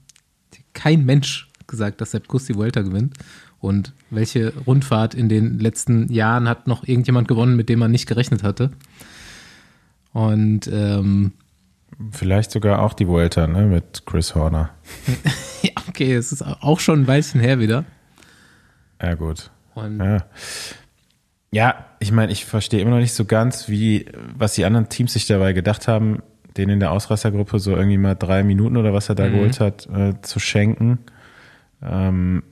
[0.73, 3.15] kein Mensch gesagt, dass Sepp Kuss die Vuelta gewinnt.
[3.60, 8.08] Und welche Rundfahrt in den letzten Jahren hat noch irgendjemand gewonnen, mit dem man nicht
[8.08, 8.71] gerechnet hatte?
[10.13, 11.34] Und ähm,
[12.12, 14.69] vielleicht sogar auch die Vuelta, ne, mit Chris Horner.
[15.62, 17.86] ja, okay, es ist auch schon ein Weilchen her wieder.
[19.01, 19.51] Ja, gut.
[19.73, 20.25] Und ja.
[21.56, 25.13] Ja, ich meine, ich verstehe immer noch nicht so ganz, wie, was die anderen Teams
[25.13, 26.22] sich dabei gedacht haben,
[26.58, 29.32] den in der Ausreißergruppe so irgendwie mal drei Minuten oder was er da mhm.
[29.32, 31.00] geholt hat, äh, zu schenken.
[31.82, 32.44] Ähm,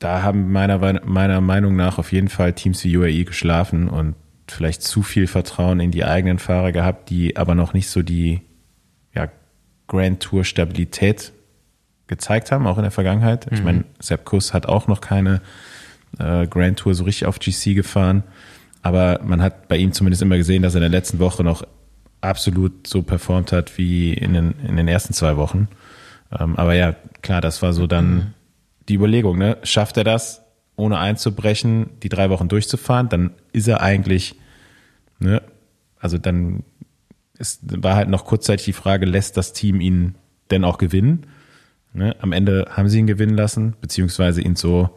[0.00, 4.16] da haben meiner, meiner Meinung nach auf jeden Fall Teams wie UAE geschlafen und
[4.48, 8.40] vielleicht zu viel Vertrauen in die eigenen Fahrer gehabt, die aber noch nicht so die
[9.14, 9.28] ja,
[9.86, 11.32] Grand Tour Stabilität
[12.08, 13.48] gezeigt haben, auch in der Vergangenheit.
[13.48, 13.56] Mhm.
[13.56, 15.40] Ich meine, Sepp Kuss hat auch noch keine
[16.18, 18.22] äh, Grand Tour so richtig auf GC gefahren,
[18.82, 21.64] aber man hat bei ihm zumindest immer gesehen, dass er in der letzten Woche noch
[22.20, 25.68] absolut so performt hat wie in den, in den ersten zwei Wochen.
[26.36, 28.22] Ähm, aber ja, klar, das war so dann mhm.
[28.88, 29.58] die Überlegung, ne?
[29.62, 30.42] Schafft er das,
[30.76, 34.36] ohne einzubrechen, die drei Wochen durchzufahren, dann ist er eigentlich,
[35.18, 35.42] ne,
[35.98, 36.62] also dann
[37.38, 40.14] ist, war halt noch kurzzeitig die Frage, lässt das Team ihn
[40.50, 41.26] denn auch gewinnen?
[41.92, 42.14] Ne?
[42.20, 44.90] Am Ende haben sie ihn gewinnen lassen, beziehungsweise ihn so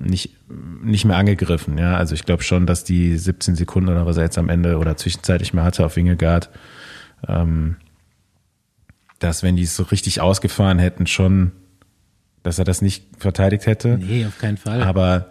[0.00, 0.34] nicht,
[0.82, 1.76] nicht mehr angegriffen.
[1.76, 4.78] Ja, also ich glaube schon, dass die 17 Sekunden oder was er jetzt am Ende
[4.78, 6.48] oder zwischenzeitlich mehr hatte auf Wingegaard,
[7.26, 7.76] ähm,
[9.18, 11.52] dass wenn die es so richtig ausgefahren hätten, schon,
[12.42, 13.98] dass er das nicht verteidigt hätte.
[13.98, 14.82] Nee, auf keinen Fall.
[14.82, 15.26] Aber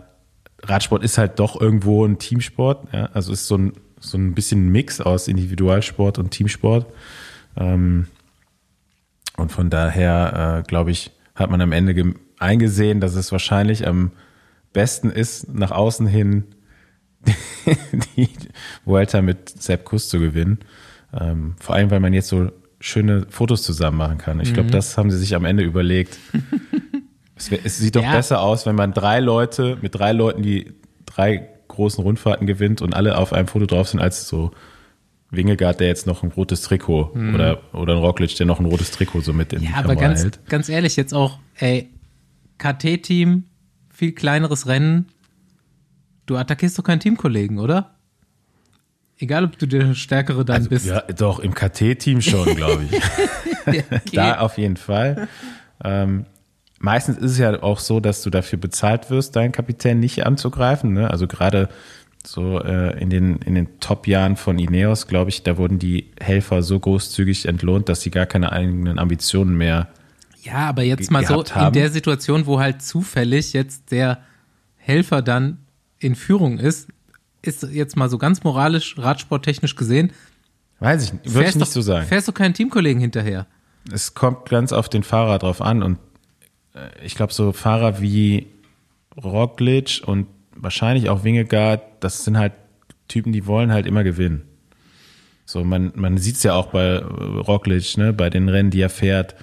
[0.62, 2.94] Radsport ist halt doch irgendwo ein Teamsport.
[2.94, 3.10] Ja?
[3.14, 6.86] Also ist so ein, so ein bisschen ein Mix aus Individualsport und Teamsport.
[7.56, 8.08] Ähm,
[9.36, 14.12] und von daher, äh, glaube ich, hat man am Ende eingesehen, dass es wahrscheinlich am
[14.78, 16.44] besten ist, nach außen hin
[18.16, 18.30] die
[18.86, 20.60] Vuelta mit Sepp Kuss zu gewinnen.
[21.20, 24.40] Ähm, vor allem, weil man jetzt so schöne Fotos zusammen machen kann.
[24.40, 24.74] Ich glaube, mhm.
[24.74, 26.20] das haben sie sich am Ende überlegt.
[27.36, 28.12] es, es, sieht doch ja.
[28.12, 30.74] besser aus, wenn man drei Leute mit drei Leuten die
[31.08, 34.52] drei großen Rundfahrten gewinnt und alle auf einem Foto drauf sind, als so
[35.32, 38.92] Wingegaard, der jetzt noch ein rotes Trikot oder, oder ein Roglic, der noch ein rotes
[38.92, 40.46] Trikot so mit in die Ja, aber Kamera ganz, hält.
[40.48, 41.90] ganz ehrlich, jetzt auch, ey,
[42.60, 43.46] KT-Team,
[43.98, 45.08] viel kleineres Rennen.
[46.28, 47.96] Du attackierst doch keinen Teamkollegen, oder?
[49.18, 50.86] Egal, ob du der Stärkere dann Also, bist.
[50.86, 52.92] ja, doch, im KT-Team schon, glaube ich.
[53.74, 54.02] Ja, okay.
[54.14, 55.28] Da auf jeden Fall.
[55.84, 56.26] Ähm,
[56.80, 60.94] meistens ist es ja auch so, dass du dafür bezahlt wirst, deinen Kapitän nicht anzugreifen.
[60.94, 61.10] Ne?
[61.10, 61.68] Also gerade
[62.26, 66.62] so äh, in den, in den Top-Jahren von Ineos, glaube ich, da wurden die Helfer
[66.62, 69.88] so großzügig entlohnt, dass sie gar keine eigenen Ambitionen mehr.
[70.44, 71.74] Ja, aber jetzt mal so gehabt in haben.
[71.74, 74.20] der Situation, wo halt zufällig jetzt der
[74.78, 75.58] Helfer dann
[76.00, 76.90] in Führung ist,
[77.42, 80.12] ist jetzt mal so ganz moralisch, radsporttechnisch gesehen,
[80.80, 82.08] Weiß ich nicht, würde ich nicht doch, so sagen.
[82.08, 83.48] Fährst du keinen Teamkollegen hinterher?
[83.92, 85.98] Es kommt ganz auf den Fahrer drauf an und
[86.76, 88.48] äh, ich glaube, so Fahrer wie
[89.22, 92.54] Roglic und wahrscheinlich auch Wingegaard, das sind halt
[93.08, 94.44] Typen, die wollen halt immer gewinnen.
[95.46, 98.82] So, man, man sieht es ja auch bei äh, Roglic, ne, bei den Rennen, die
[98.82, 99.36] er fährt,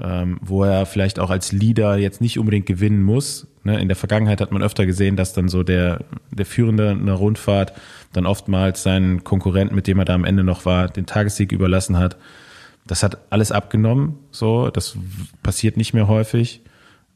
[0.00, 3.46] ähm, wo er vielleicht auch als Leader jetzt nicht unbedingt gewinnen muss.
[3.64, 3.80] Ne?
[3.80, 6.00] In der Vergangenheit hat man öfter gesehen, dass dann so der,
[6.30, 7.72] der Führende einer Rundfahrt
[8.12, 11.98] dann oftmals seinen Konkurrenten, mit dem er da am Ende noch war, den Tagessieg überlassen
[11.98, 12.16] hat.
[12.86, 14.96] Das hat alles abgenommen, so, das
[15.42, 16.62] passiert nicht mehr häufig.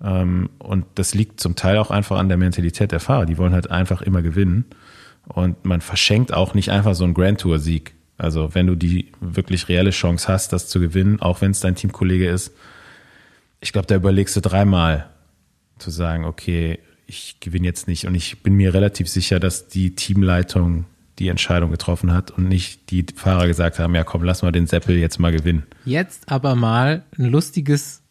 [0.02, 3.26] Ähm, und das liegt zum Teil auch einfach an der Mentalität der Fahrer.
[3.26, 4.64] Die wollen halt einfach immer gewinnen.
[5.26, 7.95] Und man verschenkt auch nicht einfach so einen Grand Tour-Sieg.
[8.18, 11.74] Also wenn du die wirklich reelle Chance hast, das zu gewinnen, auch wenn es dein
[11.74, 12.52] Teamkollege ist,
[13.60, 15.08] ich glaube, da überlegst du dreimal
[15.78, 18.06] zu sagen, okay, ich gewinne jetzt nicht.
[18.06, 20.86] Und ich bin mir relativ sicher, dass die Teamleitung
[21.18, 24.66] die Entscheidung getroffen hat und nicht die Fahrer gesagt haben, ja komm, lass mal den
[24.66, 25.62] Seppel jetzt mal gewinnen.
[25.84, 28.02] Jetzt aber mal ein lustiges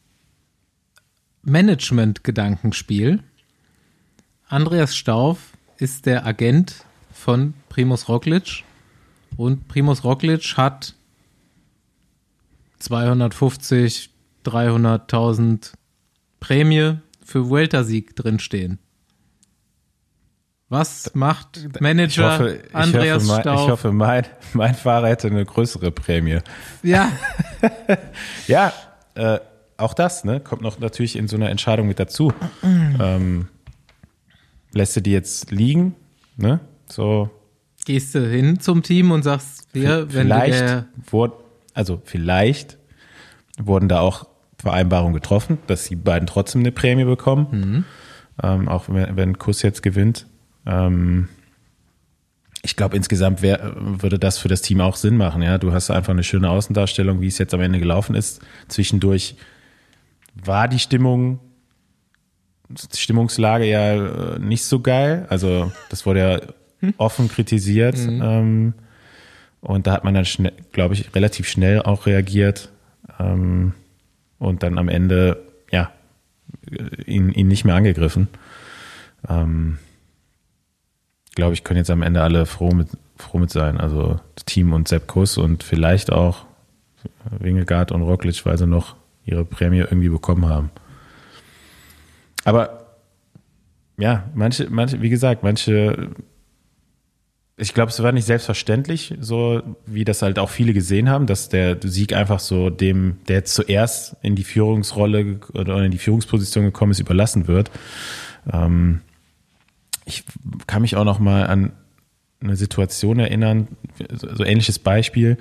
[1.43, 3.19] Management-Gedankenspiel.
[4.47, 5.37] Andreas Stauf
[5.77, 8.63] ist der Agent von Primus Roglic
[9.37, 10.95] und Primus Roglic hat
[12.79, 14.09] 250,
[14.45, 15.73] 300.000
[16.39, 18.79] Prämie für Vuelta-Sieg drinstehen.
[20.69, 23.61] Was macht Ich Manager hoffe, ich Andreas hoffe, Stauf?
[23.61, 26.39] ich hoffe mein, mein Fahrer hätte eine größere Prämie.
[26.81, 27.11] ja,
[28.47, 28.73] Ja,
[29.13, 29.39] äh,
[29.77, 32.33] auch das ne, kommt noch natürlich in so einer Entscheidung mit dazu.
[32.63, 33.47] ähm,
[34.71, 35.95] lässt du die jetzt liegen?
[36.37, 36.59] Ne?
[36.87, 37.29] So,
[37.85, 41.35] gehst du hin zum Team und sagst, wir, wenn vielleicht, wurde,
[41.73, 42.77] also vielleicht
[43.57, 47.85] wurden da auch Vereinbarungen getroffen, dass die beiden trotzdem eine Prämie bekommen,
[48.43, 50.25] ähm, auch wenn, wenn Kuss jetzt gewinnt.
[50.65, 51.29] Ähm,
[52.63, 55.43] ich glaube, insgesamt wär, würde das für das Team auch Sinn machen.
[55.43, 58.41] Ja, du hast einfach eine schöne Außendarstellung, wie es jetzt am Ende gelaufen ist.
[58.67, 59.35] Zwischendurch
[60.33, 61.39] war die Stimmung,
[62.67, 65.27] die Stimmungslage ja äh, nicht so geil.
[65.29, 66.41] Also das wurde ja
[66.97, 67.97] offen kritisiert.
[67.97, 68.73] Ähm,
[69.61, 70.25] und da hat man dann,
[70.71, 72.69] glaube ich, relativ schnell auch reagiert.
[73.19, 73.73] Ähm,
[74.37, 75.91] und dann am Ende, ja,
[77.05, 78.27] ihn, ihn nicht mehr angegriffen.
[79.27, 79.79] Ähm,
[81.35, 83.77] glaube ich, können jetzt am Ende alle froh mit, froh mit sein.
[83.79, 86.45] Also das Team und Sepp Kuss und vielleicht auch
[87.39, 90.69] Wingegaard und Roglic, weil sie noch ihre Prämie irgendwie bekommen haben.
[92.43, 92.85] Aber
[93.97, 96.11] ja, manche, manche, wie gesagt, manche,
[97.57, 101.47] ich glaube, es war nicht selbstverständlich, so wie das halt auch viele gesehen haben, dass
[101.47, 106.65] der Sieg einfach so dem, der jetzt zuerst in die Führungsrolle oder in die Führungsposition
[106.65, 107.71] gekommen ist, überlassen wird.
[108.51, 109.01] Ähm,
[110.03, 110.25] ich
[110.67, 111.71] kann mich auch noch mal an
[112.41, 113.69] eine Situation erinnern,
[114.11, 115.37] so, ähnliches Beispiel.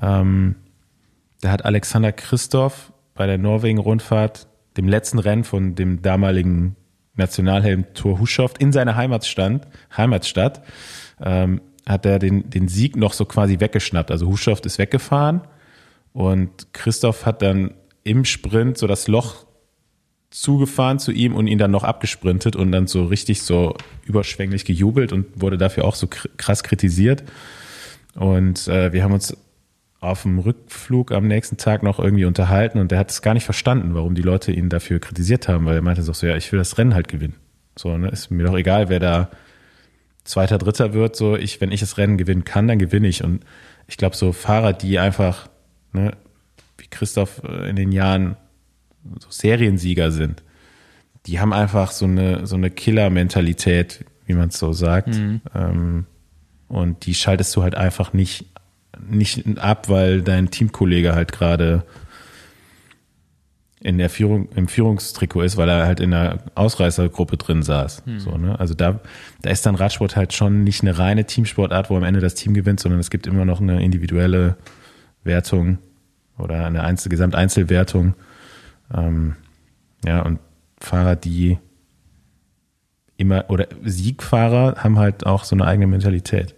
[0.00, 0.56] Ähm,
[1.40, 6.76] da hat Alexander Christoph bei der Norwegen-Rundfahrt, dem letzten Rennen von dem damaligen
[7.14, 10.62] Nationalhelm Thor Hushovd in seiner Heimatstand, Heimatstadt,
[11.22, 14.10] ähm, hat er den, den Sieg noch so quasi weggeschnappt.
[14.10, 15.42] Also Hushovd ist weggefahren
[16.12, 19.46] und Christoph hat dann im Sprint so das Loch
[20.30, 25.12] zugefahren zu ihm und ihn dann noch abgesprintet und dann so richtig so überschwänglich gejubelt
[25.12, 27.22] und wurde dafür auch so kr- krass kritisiert.
[28.14, 29.36] Und äh, wir haben uns
[30.00, 33.44] auf dem Rückflug am nächsten Tag noch irgendwie unterhalten und der hat es gar nicht
[33.44, 36.50] verstanden, warum die Leute ihn dafür kritisiert haben, weil er meinte so, so ja, ich
[36.50, 37.36] will das Rennen halt gewinnen.
[37.78, 39.30] So, ne, ist mir doch egal, wer da
[40.24, 43.24] Zweiter, Dritter wird, so ich, wenn ich das Rennen gewinnen kann, dann gewinne ich.
[43.24, 43.44] Und
[43.88, 45.48] ich glaube, so Fahrer, die einfach,
[45.92, 46.12] ne,
[46.78, 48.36] wie Christoph äh, in den Jahren
[49.18, 50.42] so Seriensieger sind,
[51.26, 55.14] die haben einfach so eine, so eine Killer-Mentalität, wie man es so sagt.
[55.54, 56.06] Ähm,
[56.68, 58.46] und die schaltest du halt einfach nicht,
[59.08, 61.84] nicht ab, weil dein Teamkollege halt gerade
[63.82, 68.04] in der Führung, im Führungstrikot ist, weil er halt in der Ausreißergruppe drin saß.
[68.06, 68.20] Hm.
[68.20, 68.58] So, ne?
[68.58, 69.00] Also da,
[69.42, 72.54] da ist dann Radsport halt schon nicht eine reine Teamsportart, wo am Ende das Team
[72.54, 74.56] gewinnt, sondern es gibt immer noch eine individuelle
[75.24, 75.78] Wertung
[76.38, 78.14] oder eine Einzel Gesamteinzelwertung.
[78.94, 79.36] Ähm,
[80.04, 80.38] ja, und
[80.78, 81.58] Fahrer, die
[83.16, 86.54] immer, oder Siegfahrer haben halt auch so eine eigene Mentalität.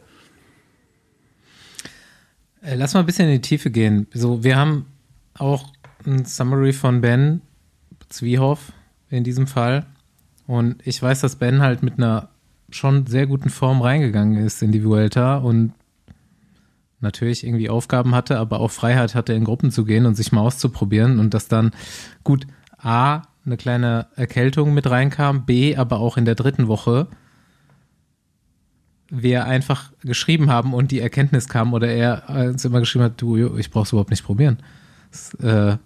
[2.62, 4.06] Äh, Lass mal ein bisschen in die Tiefe gehen.
[4.12, 4.86] So, wir haben
[5.34, 5.73] auch
[6.06, 7.40] ein Summary von Ben
[8.08, 8.72] Zwiehoff
[9.10, 9.86] in diesem Fall.
[10.46, 12.28] Und ich weiß, dass Ben halt mit einer
[12.70, 15.72] schon sehr guten Form reingegangen ist in die Vuelta und
[17.00, 20.40] natürlich irgendwie Aufgaben hatte, aber auch Freiheit hatte, in Gruppen zu gehen und sich mal
[20.40, 21.72] auszuprobieren und dass dann
[22.24, 22.46] gut
[22.78, 27.08] A, eine kleine Erkältung mit reinkam, B, aber auch in der dritten Woche
[29.10, 33.56] wir einfach geschrieben haben und die Erkenntnis kam oder er uns immer geschrieben hat, du,
[33.58, 34.58] ich brauch's überhaupt nicht probieren.
[35.12, 35.76] Es, äh,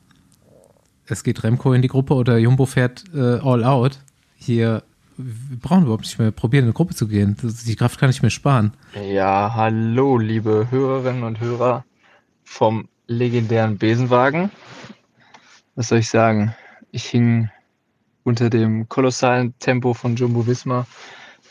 [1.09, 3.99] es geht Remco in die Gruppe oder Jumbo fährt äh, all out.
[4.37, 4.83] Hier,
[5.17, 7.37] wir brauchen überhaupt nicht mehr probieren, in eine Gruppe zu gehen.
[7.43, 8.75] Die Kraft kann ich mir sparen.
[8.95, 11.85] Ja, hallo, liebe Hörerinnen und Hörer
[12.45, 14.51] vom legendären Besenwagen.
[15.75, 16.55] Was soll ich sagen?
[16.91, 17.51] Ich hing
[18.23, 20.87] unter dem kolossalen Tempo von Jumbo Visma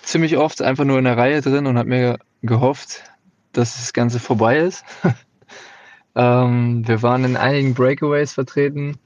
[0.03, 3.03] ziemlich oft einfach nur in der Reihe drin und habe mir gehofft,
[3.51, 4.85] dass das Ganze vorbei ist.
[6.15, 8.97] ähm, wir waren in einigen Breakaways vertreten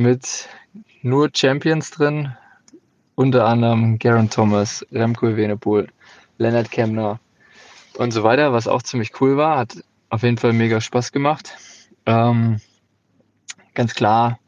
[0.00, 0.48] mit
[1.02, 2.34] nur Champions drin,
[3.16, 5.88] unter anderem Garen Thomas, Remco Evenepoel,
[6.38, 7.20] Leonard Kemner
[7.98, 9.58] und so weiter, was auch ziemlich cool war.
[9.58, 11.54] Hat auf jeden Fall mega Spaß gemacht.
[12.06, 12.60] Ähm,
[13.74, 14.38] ganz klar,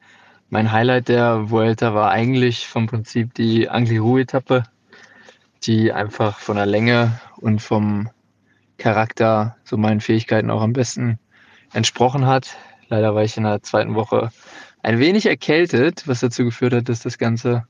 [0.49, 4.65] mein Highlight der Vuelta war eigentlich vom Prinzip die Angliru-Etappe,
[5.65, 8.09] die einfach von der Länge und vom
[8.79, 11.19] Charakter so meinen Fähigkeiten auch am besten
[11.75, 12.57] entsprochen hat.
[12.89, 14.31] Leider war ich in der zweiten Woche
[14.83, 17.65] ein wenig erkältet, was dazu geführt hat, dass das Ganze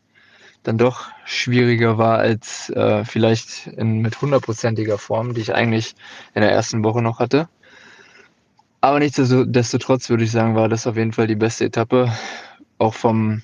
[0.63, 5.95] dann doch schwieriger war als äh, vielleicht in, mit hundertprozentiger Form, die ich eigentlich
[6.35, 7.49] in der ersten Woche noch hatte.
[8.81, 12.13] Aber nichtsdestotrotz würde ich sagen, war das auf jeden Fall die beste Etappe.
[12.79, 13.43] Auch vom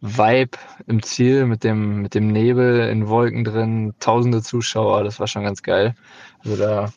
[0.00, 0.56] Vibe
[0.86, 5.44] im Ziel mit dem, mit dem Nebel in Wolken drin, tausende Zuschauer, das war schon
[5.44, 5.94] ganz geil.
[6.42, 6.92] Also da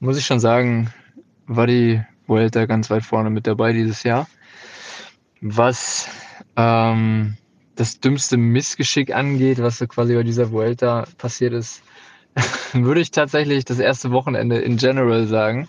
[0.00, 0.90] muss ich schon sagen,
[1.46, 4.26] war die Vuelta ganz weit vorne mit dabei dieses Jahr.
[5.40, 6.08] Was
[6.56, 7.36] ähm,
[7.76, 11.82] das dümmste Missgeschick angeht, was so quasi bei dieser Vuelta passiert ist,
[12.72, 15.68] würde ich tatsächlich das erste Wochenende in general sagen,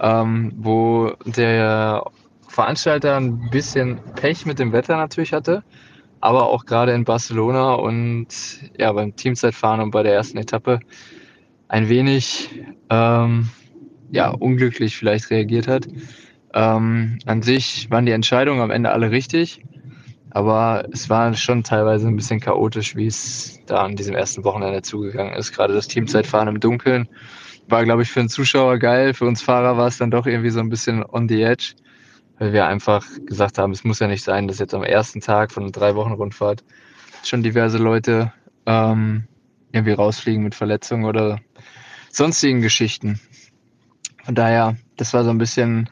[0.00, 2.04] ähm, wo der
[2.48, 5.64] Veranstalter ein bisschen Pech mit dem Wetter natürlich hatte,
[6.20, 8.28] aber auch gerade in Barcelona und
[8.78, 10.80] ja beim Teamzeitfahren und bei der ersten Etappe
[11.68, 12.50] ein wenig
[12.90, 13.48] ähm,
[14.10, 15.86] ja unglücklich vielleicht reagiert hat.
[16.54, 19.64] Ähm, an sich waren die Entscheidungen am Ende alle richtig,
[20.30, 24.82] aber es war schon teilweise ein bisschen chaotisch, wie es da an diesem ersten Wochenende
[24.82, 25.52] zugegangen ist.
[25.52, 27.08] Gerade das Teamzeitfahren im Dunkeln
[27.68, 29.14] war, glaube ich, für den Zuschauer geil.
[29.14, 31.74] Für uns Fahrer war es dann doch irgendwie so ein bisschen on the edge,
[32.38, 35.50] weil wir einfach gesagt haben, es muss ja nicht sein, dass jetzt am ersten Tag
[35.50, 36.62] von einer drei Wochen Rundfahrt
[37.24, 38.32] schon diverse Leute
[38.66, 39.24] ähm,
[39.72, 41.40] irgendwie rausfliegen mit Verletzungen oder
[42.10, 43.18] sonstigen Geschichten.
[44.22, 45.90] Von daher, das war so ein bisschen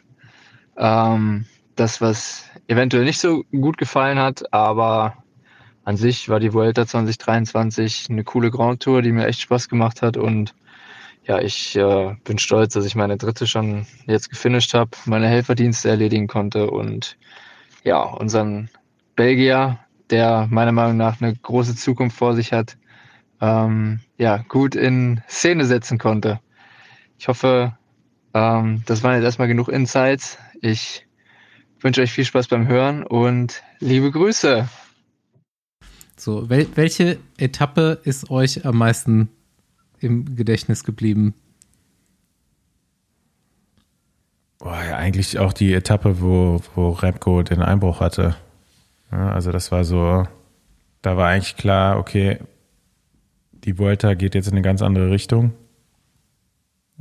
[0.82, 5.16] ähm, das, was eventuell nicht so gut gefallen hat, aber
[5.84, 10.02] an sich war die Vuelta 2023 eine coole Grand Tour, die mir echt Spaß gemacht
[10.02, 10.54] hat und
[11.24, 15.88] ja, ich äh, bin stolz, dass ich meine dritte schon jetzt gefinisht habe, meine Helferdienste
[15.88, 17.16] erledigen konnte und
[17.84, 18.68] ja, unseren
[19.14, 19.78] Belgier,
[20.10, 22.76] der meiner Meinung nach eine große Zukunft vor sich hat,
[23.40, 26.40] ähm, ja, gut in Szene setzen konnte.
[27.18, 27.76] Ich hoffe,
[28.34, 30.38] ähm, das waren jetzt erstmal genug Insights.
[30.64, 31.04] Ich
[31.80, 34.68] wünsche euch viel Spaß beim Hören und liebe Grüße.
[36.16, 39.28] So, wel welche Etappe ist euch am meisten
[39.98, 41.34] im Gedächtnis geblieben?
[44.60, 48.36] Boah, ja, eigentlich auch die Etappe, wo, wo Remco den Einbruch hatte.
[49.10, 50.28] Ja, also das war so,
[51.02, 52.38] da war eigentlich klar, okay,
[53.50, 55.54] die Vuelta geht jetzt in eine ganz andere Richtung.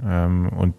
[0.02, 0.74] Ähm, und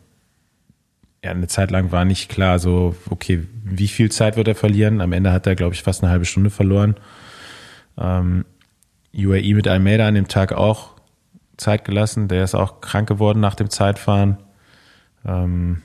[1.25, 5.01] ja, eine Zeit lang war nicht klar, so, okay, wie viel Zeit wird er verlieren?
[5.01, 6.97] Am Ende hat er, glaube ich, fast eine halbe Stunde verloren.
[7.97, 8.45] Ähm,
[9.15, 10.97] UAE mit Almeida an dem Tag auch
[11.57, 12.29] Zeit gelassen.
[12.29, 14.39] Der ist auch krank geworden nach dem Zeitfahren.
[15.25, 15.83] Ähm,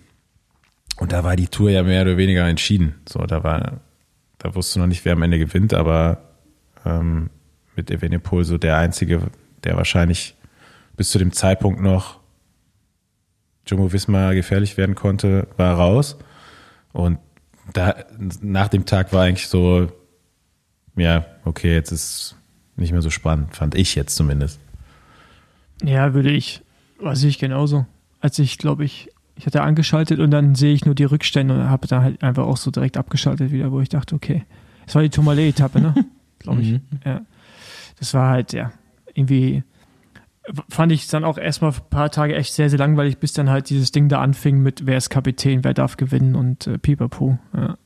[0.97, 2.95] und da war die Tour ja mehr oder weniger entschieden.
[3.07, 3.81] So, da war,
[4.39, 6.21] da wusste noch nicht, wer am Ende gewinnt, aber
[6.83, 7.29] ähm,
[7.75, 9.21] mit Evenepoel so der einzige,
[9.63, 10.35] der wahrscheinlich
[10.95, 12.19] bis zu dem Zeitpunkt noch
[13.67, 16.17] Jumbo Visma gefährlich werden konnte, war raus.
[16.93, 17.19] Und
[17.73, 17.95] da,
[18.41, 19.91] nach dem Tag war eigentlich so,
[20.95, 22.35] ja, okay, jetzt ist
[22.75, 24.59] nicht mehr so spannend, fand ich jetzt zumindest.
[25.83, 26.61] Ja, würde ich,
[26.99, 27.85] was ich genauso.
[28.19, 31.69] Als ich, glaube ich, ich hatte angeschaltet und dann sehe ich nur die Rückstände und
[31.69, 34.45] habe dann halt einfach auch so direkt abgeschaltet wieder, wo ich dachte, okay,
[34.85, 35.93] das war die Tourmalet-Etappe, ne?
[36.39, 36.71] glaube ich.
[36.71, 36.81] Mhm.
[37.05, 37.21] Ja.
[37.99, 38.71] Das war halt, ja,
[39.13, 39.63] irgendwie
[40.69, 43.69] fand ich dann auch erstmal ein paar Tage echt sehr, sehr langweilig, bis dann halt
[43.69, 47.37] dieses Ding da anfing mit, wer ist Kapitän, wer darf gewinnen und äh, pipapo.
[47.55, 47.77] Ja.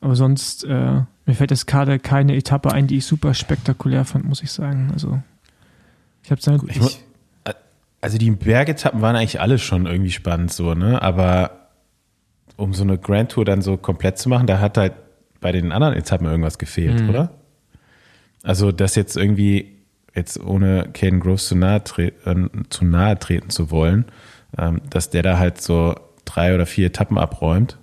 [0.00, 4.24] Aber sonst, äh, mir fällt jetzt gerade keine Etappe ein, die ich super spektakulär fand,
[4.24, 4.90] muss ich sagen.
[4.92, 5.22] Also,
[6.24, 6.60] ich habe dann.
[6.68, 6.88] Ich, mu-
[8.00, 11.00] also die Bergetappen waren eigentlich alle schon irgendwie spannend so, ne?
[11.02, 11.68] Aber
[12.56, 14.94] um so eine Grand Tour dann so komplett zu machen, da hat halt
[15.40, 17.10] bei den anderen Etappen irgendwas gefehlt, Mhm.
[17.10, 17.30] oder?
[18.42, 19.71] Also das jetzt irgendwie,
[20.14, 24.06] jetzt ohne Caden Groves zu nahe, tre äh, zu nahe treten zu wollen,
[24.58, 25.94] ähm, dass der da halt so
[26.24, 27.78] drei oder vier Etappen abräumt.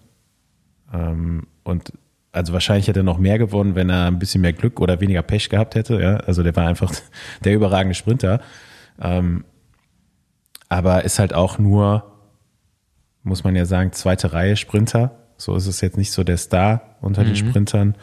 [0.94, 1.94] Ähm, und
[2.32, 5.24] also wahrscheinlich hätte er noch mehr gewonnen, wenn er ein bisschen mehr Glück oder weniger
[5.24, 6.00] Pech gehabt hätte.
[6.02, 6.18] Ja?
[6.18, 6.94] Also der war einfach
[7.44, 8.42] der überragende Sprinter.
[9.02, 9.46] Ähm,
[10.68, 12.04] aber ist halt auch nur,
[13.24, 15.16] muss man ja sagen, zweite Reihe Sprinter.
[15.38, 17.96] So ist es jetzt nicht so der Star unter den Sprintern.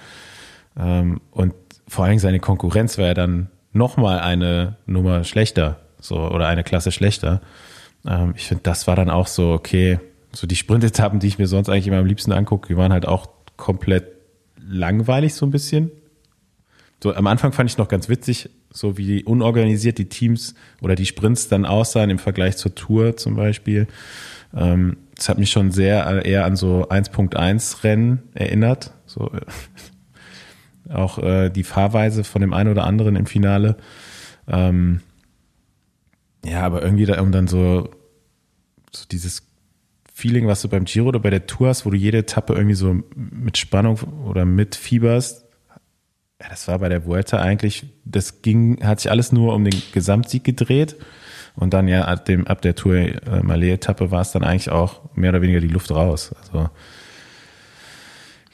[0.77, 1.55] Ähm, und
[1.87, 6.93] vor allem seine Konkurrenz war ja dann nochmal eine Nummer schlechter, so oder eine Klasse
[6.93, 7.41] schlechter.
[8.07, 10.01] Ähm, ich finde, das war dann auch so, okay,
[10.33, 13.07] so die Sprintetappen, die ich mir sonst eigentlich immer am liebsten angucke, die waren halt
[13.07, 14.07] auch komplett
[14.69, 15.91] langweilig so ein bisschen.
[17.03, 21.07] So am Anfang fand ich noch ganz witzig, so wie unorganisiert die Teams oder die
[21.07, 23.87] Sprints dann aussahen im Vergleich zur Tour zum Beispiel.
[24.55, 28.93] Ähm, das hat mich schon sehr eher an so 1.1 Rennen erinnert.
[29.07, 29.31] So
[30.91, 33.77] auch äh, die Fahrweise von dem einen oder anderen im Finale.
[34.49, 35.01] Ähm,
[36.45, 37.91] ja, aber irgendwie da, um dann so,
[38.93, 39.43] so dieses
[40.13, 42.75] Feeling, was du beim Giro oder bei der Tour hast, wo du jede Etappe irgendwie
[42.75, 45.45] so mit Spannung oder mit fieberst.
[46.41, 49.83] Ja, das war bei der Vuelta eigentlich, das ging, hat sich alles nur um den
[49.93, 50.97] Gesamtsieg gedreht.
[51.55, 55.15] Und dann ja ab, dem, ab der Tour äh, Malé-Etappe war es dann eigentlich auch
[55.15, 56.35] mehr oder weniger die Luft raus.
[56.43, 56.69] Also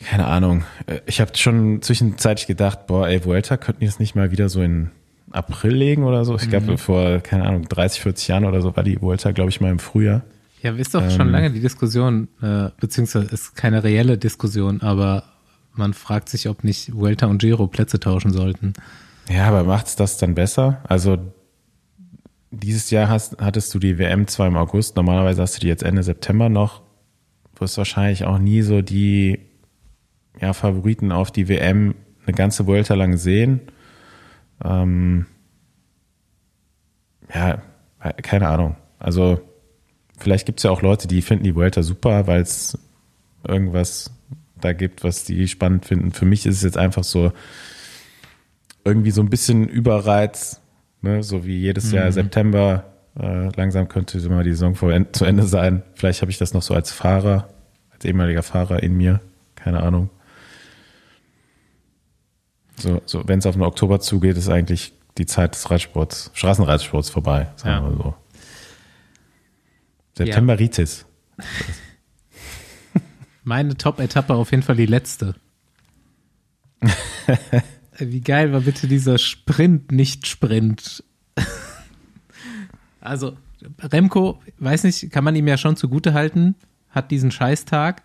[0.09, 0.65] keine Ahnung.
[0.87, 4.49] Äh, Ich habe schon zwischenzeitlich gedacht, boah, ey, Vuelta könnten die das nicht mal wieder
[4.49, 4.91] so in
[5.31, 6.37] April legen oder so.
[6.37, 9.61] Ich glaube, vor, keine Ahnung, 30, 40 Jahren oder so war die Vuelta, glaube ich,
[9.61, 10.23] mal im Frühjahr.
[10.63, 11.33] Ja, ist doch schon Ähm.
[11.33, 15.25] lange die Diskussion, äh, beziehungsweise ist keine reelle Diskussion, aber
[15.75, 18.75] man fragt sich, ob nicht Vuelta und Giro Plätze tauschen sollten.
[19.31, 20.83] Ja, aber macht's das dann besser?
[20.87, 21.17] Also
[22.51, 25.83] dieses Jahr hast, hattest du die WM zwar im August, normalerweise hast du die jetzt
[25.83, 26.83] Ende September noch.
[27.59, 29.39] Wirst wahrscheinlich auch nie so die
[30.41, 31.95] ja, Favoriten auf die WM
[32.26, 33.61] eine ganze Vuelta lang sehen.
[34.64, 35.26] Ähm,
[37.35, 37.62] ja,
[38.22, 38.76] keine Ahnung.
[38.99, 39.41] Also
[40.18, 42.78] vielleicht gibt's ja auch Leute, die finden die Vuelta super, weil es
[43.47, 44.11] irgendwas
[44.61, 46.12] da gibt, was die spannend finden.
[46.12, 47.33] Für mich ist es jetzt einfach so,
[48.85, 50.61] irgendwie so ein bisschen Überreiz,
[51.03, 51.22] ne?
[51.22, 52.85] so wie jedes Jahr September.
[53.18, 55.83] Äh, langsam könnte mal die Saison zu Ende sein.
[55.95, 57.49] Vielleicht habe ich das noch so als Fahrer,
[57.91, 59.20] als ehemaliger Fahrer in mir.
[59.55, 60.11] Keine Ahnung.
[62.77, 67.11] So, so wenn es auf den Oktober zugeht, ist eigentlich die Zeit des Radsports, Straßenradsports
[67.11, 67.91] vorbei, sagen Ja.
[67.91, 68.14] wir so.
[70.14, 71.07] Septemberitis.
[73.45, 75.35] Meine Top-Etappe auf jeden Fall die letzte.
[77.99, 81.05] Wie geil war bitte dieser Sprint, nicht Sprint.
[83.01, 83.37] also,
[83.81, 86.55] Remco, weiß nicht, kann man ihm ja schon zugute halten,
[86.91, 88.03] hat diesen Scheißtag,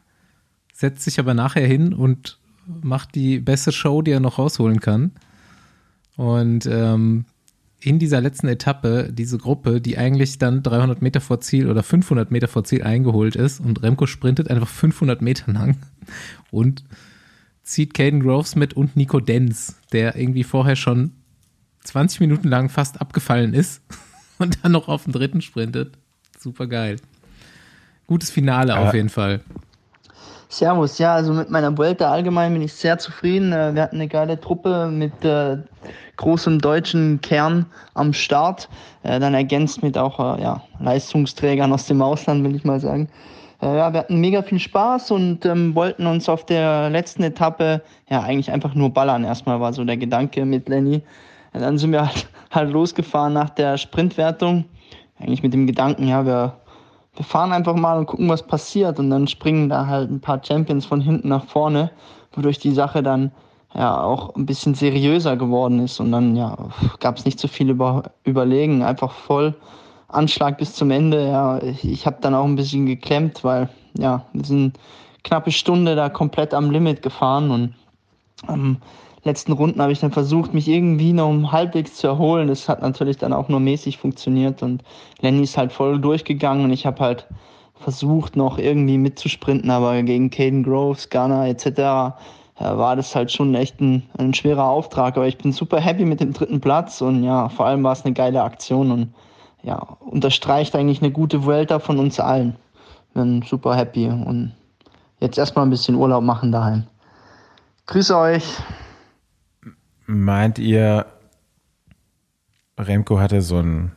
[0.73, 2.39] setzt sich aber nachher hin und
[2.81, 5.11] macht die beste Show, die er noch rausholen kann.
[6.15, 7.25] Und ähm,
[7.79, 12.31] in dieser letzten Etappe, diese Gruppe, die eigentlich dann 300 Meter vor Ziel oder 500
[12.31, 15.77] Meter vor Ziel eingeholt ist und Remco sprintet einfach 500 Meter lang
[16.49, 16.83] und
[17.63, 21.11] zieht Caden Groves mit und Nico Denz, der irgendwie vorher schon
[21.83, 23.81] 20 Minuten lang fast abgefallen ist
[24.39, 25.97] und dann noch auf den dritten sprintet.
[26.39, 26.97] Super geil.
[28.07, 29.41] Gutes Finale Aber- auf jeden Fall.
[30.49, 33.51] Servus, ja, also mit meiner Vuelta allgemein bin ich sehr zufrieden.
[33.51, 35.57] Äh, Wir hatten eine geile Truppe mit äh,
[36.15, 38.69] großem deutschen Kern am Start,
[39.03, 43.09] äh, dann ergänzt mit auch äh, ja, Leistungsträgern aus dem Ausland, will ich mal sagen.
[43.61, 47.81] Äh, ja, wir hatten mega viel Spaß und ähm, wollten uns auf der letzten Etappe
[48.09, 49.25] ja eigentlich einfach nur ballern.
[49.25, 51.01] Erstmal war so der Gedanke mit Lenny.
[51.53, 54.63] Ja, dann sind wir halt, halt losgefahren nach der Sprintwertung.
[55.19, 56.53] Eigentlich mit dem Gedanken, ja, wir
[57.17, 58.99] wir fahren einfach mal und gucken, was passiert.
[58.99, 61.91] Und dann springen da halt ein paar Champions von hinten nach vorne,
[62.33, 63.31] wodurch die Sache dann
[63.73, 65.99] ja auch ein bisschen seriöser geworden ist.
[65.99, 66.55] Und dann ja,
[66.99, 69.55] gab es nicht so viel über, überlegen, einfach voll
[70.07, 71.27] Anschlag bis zum Ende.
[71.27, 74.77] Ja, ich, ich habe dann auch ein bisschen geklemmt, weil ja, wir sind
[75.23, 77.73] knappe Stunde da komplett am Limit gefahren und
[78.45, 78.77] am
[79.27, 82.47] letzten Runden habe ich dann versucht, mich irgendwie noch um halbwegs zu erholen.
[82.47, 84.83] Das hat natürlich dann auch nur mäßig funktioniert und
[85.21, 87.27] Lenny ist halt voll durchgegangen und ich habe halt
[87.79, 92.15] versucht, noch irgendwie mitzusprinten, aber gegen Caden Groves, Ghana etc.
[92.59, 95.15] war das halt schon echt ein, ein schwerer Auftrag.
[95.17, 98.03] Aber ich bin super happy mit dem dritten Platz und ja, vor allem war es
[98.03, 99.13] eine geile Aktion und
[99.63, 102.55] ja, unterstreicht eigentlich eine gute Vuelta von uns allen.
[103.13, 104.53] Bin super happy und
[105.19, 106.83] jetzt erstmal ein bisschen Urlaub machen daheim.
[107.85, 108.43] Grüße euch.
[110.07, 111.05] Meint ihr,
[112.77, 113.91] Remco hatte so einen,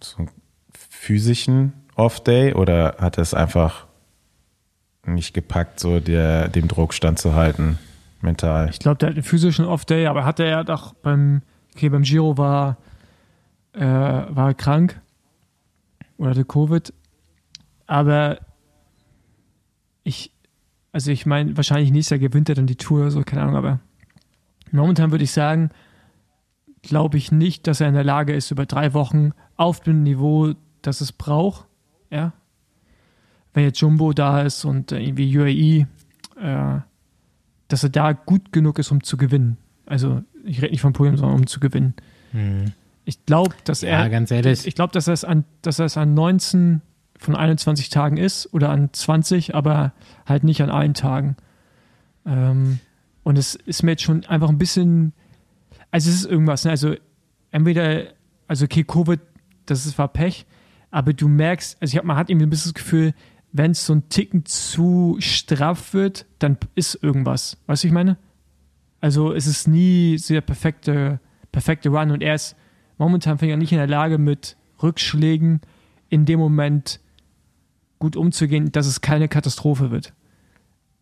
[0.00, 0.30] so einen
[0.70, 3.86] physischen Off-Day oder hat er es einfach
[5.06, 7.78] nicht gepackt, so der, dem Druck standzuhalten,
[8.20, 8.68] mental?
[8.68, 11.40] Ich glaube, der hat einen physischen Off-Day, aber hatte er doch beim,
[11.74, 12.76] okay, beim Giro war,
[13.72, 15.00] äh, war er krank
[16.18, 16.92] oder hatte Covid.
[17.86, 18.38] Aber
[20.02, 20.30] ich,
[20.92, 23.80] also ich meine, wahrscheinlich nächstes Jahr gewinnt er dann die Tour, so, keine Ahnung, aber
[24.74, 25.70] momentan würde ich sagen,
[26.82, 30.52] glaube ich nicht, dass er in der Lage ist, über drei Wochen auf dem Niveau,
[30.82, 31.66] das es braucht,
[32.10, 32.32] ja,
[33.54, 35.86] wenn jetzt Jumbo da ist und äh, irgendwie UAE,
[36.40, 36.80] äh,
[37.68, 39.56] dass er da gut genug ist, um zu gewinnen.
[39.86, 41.94] Also ich rede nicht vom Podium, sondern um zu gewinnen.
[42.32, 42.72] Hm.
[43.04, 44.00] Ich glaube, dass er.
[44.00, 44.66] Ja, ganz ehrlich.
[44.66, 46.80] Ich glaube, dass er es an, dass er es an 19
[47.18, 49.92] von 21 Tagen ist oder an 20, aber
[50.26, 51.36] halt nicht an allen Tagen.
[52.26, 52.80] Ähm,
[53.24, 55.12] und es ist mir jetzt schon einfach ein bisschen,
[55.90, 56.70] also es ist irgendwas, ne?
[56.70, 56.94] also
[57.50, 58.04] entweder,
[58.46, 59.20] also okay, Covid,
[59.66, 60.46] das ist, war Pech,
[60.90, 63.14] aber du merkst, also ich hab, man hat irgendwie ein bisschen das Gefühl,
[63.50, 67.56] wenn es so ein Ticken zu straff wird, dann ist irgendwas.
[67.66, 68.18] Weißt du, ich meine?
[69.00, 71.20] Also es ist nie sehr perfekte,
[71.52, 72.56] perfekte Run und er ist
[72.98, 75.60] momentan finde ich nicht in der Lage, mit Rückschlägen
[76.08, 77.00] in dem Moment
[77.98, 80.12] gut umzugehen, dass es keine Katastrophe wird.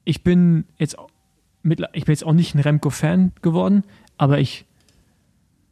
[0.05, 0.97] Ich bin jetzt
[1.65, 3.85] ich bin jetzt auch nicht ein Remco-Fan geworden,
[4.19, 4.67] aber ich,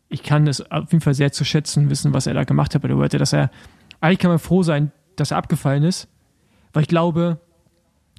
[0.09, 2.83] ich kann es auf jeden Fall sehr zu schätzen wissen, was er da gemacht hat
[2.83, 3.51] bei der World, dass er,
[4.01, 6.09] eigentlich kann man froh sein, dass er abgefallen ist,
[6.73, 7.39] weil ich glaube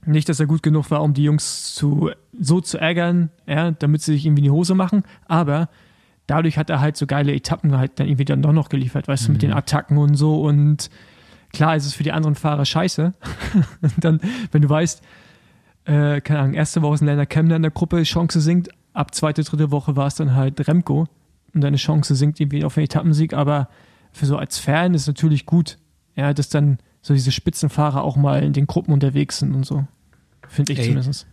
[0.06, 4.02] nicht, dass er gut genug war, um die Jungs zu, so zu ärgern, ja, damit
[4.02, 5.70] sie sich irgendwie in die Hose machen, aber
[6.28, 9.24] dadurch hat er halt so geile Etappen halt dann irgendwie dann doch noch geliefert, weißt
[9.24, 9.28] mhm.
[9.28, 9.58] du, mit den mhm.
[9.58, 10.90] Attacken und so und
[11.54, 13.14] klar ist es für die anderen Fahrer scheiße.
[13.98, 15.02] dann, wenn du weißt,
[15.86, 19.14] äh, keine Ahnung, erste Woche ist ein Lennart Kemner in der Gruppe, Chance sinkt, ab
[19.16, 21.08] zweite, dritte Woche war es dann halt Remco
[21.54, 23.70] und deine Chance sinkt irgendwie auf den Etappensieg, aber
[24.12, 25.78] für so als Fan ist es natürlich gut,
[26.16, 29.86] ja, dass dann so diese Spitzenfahrer auch mal in den Gruppen unterwegs sind und so.
[30.48, 31.28] Finde ich Ey, zumindest.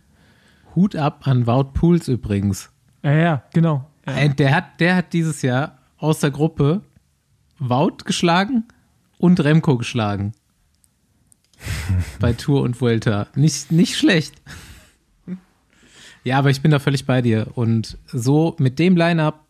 [0.75, 2.71] Hut ab an Wout Pools übrigens.
[3.03, 3.85] Ja, ja, genau.
[4.07, 4.27] Ja.
[4.29, 6.81] Der, hat, der hat dieses Jahr aus der Gruppe
[7.59, 8.65] Wout geschlagen
[9.17, 10.33] und Remco geschlagen.
[12.19, 13.27] bei Tour und Vuelta.
[13.35, 14.35] Nicht, nicht schlecht.
[16.23, 17.47] Ja, aber ich bin da völlig bei dir.
[17.55, 19.45] Und so mit dem Line-Up,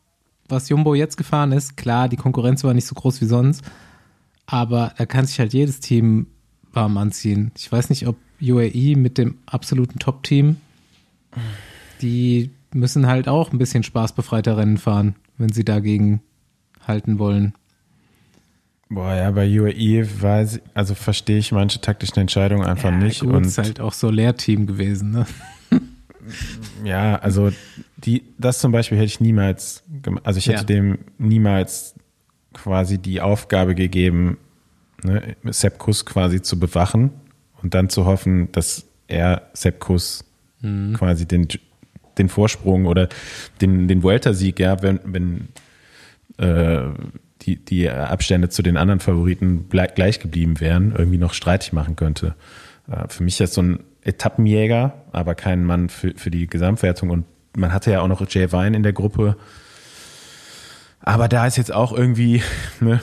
[0.47, 3.63] was Jumbo jetzt gefahren ist, klar, die Konkurrenz war nicht so groß wie sonst,
[4.45, 6.27] aber da kann sich halt jedes Team
[6.73, 7.51] warm anziehen.
[7.57, 10.57] Ich weiß nicht, ob UAE mit dem absoluten Top-Team,
[12.01, 16.21] die müssen halt auch ein bisschen spaßbefreiter Rennen fahren, wenn sie dagegen
[16.87, 17.53] halten wollen.
[18.91, 23.21] Boah, ja, bei UAE weiß, also verstehe ich manche taktischen Entscheidungen einfach ja, nicht.
[23.21, 25.27] Gut, und ist halt auch so Lehrteam gewesen, ne?
[26.83, 27.51] ja, also
[27.97, 29.83] die, das zum Beispiel hätte ich niemals,
[30.23, 30.63] also ich hätte ja.
[30.63, 31.93] dem niemals
[32.53, 34.37] quasi die Aufgabe gegeben,
[35.03, 37.11] ne, Sepkus quasi zu bewachen
[37.61, 40.25] und dann zu hoffen, dass er Sepkus
[40.61, 40.93] mhm.
[40.93, 41.47] quasi den,
[42.17, 43.07] den Vorsprung oder
[43.61, 45.47] den, den Vuelta-Sieg, ja, wenn, wenn
[46.37, 46.89] äh,
[47.41, 52.35] die, die Abstände zu den anderen Favoriten gleich geblieben wären, irgendwie noch streitig machen könnte.
[52.89, 57.09] Äh, für mich ist so ein Etappenjäger, aber kein Mann für, für die Gesamtwertung.
[57.09, 57.25] Und
[57.55, 59.37] man hatte ja auch noch Jay Vine in der Gruppe.
[61.01, 62.41] Aber da ist jetzt auch irgendwie
[62.79, 63.01] ne,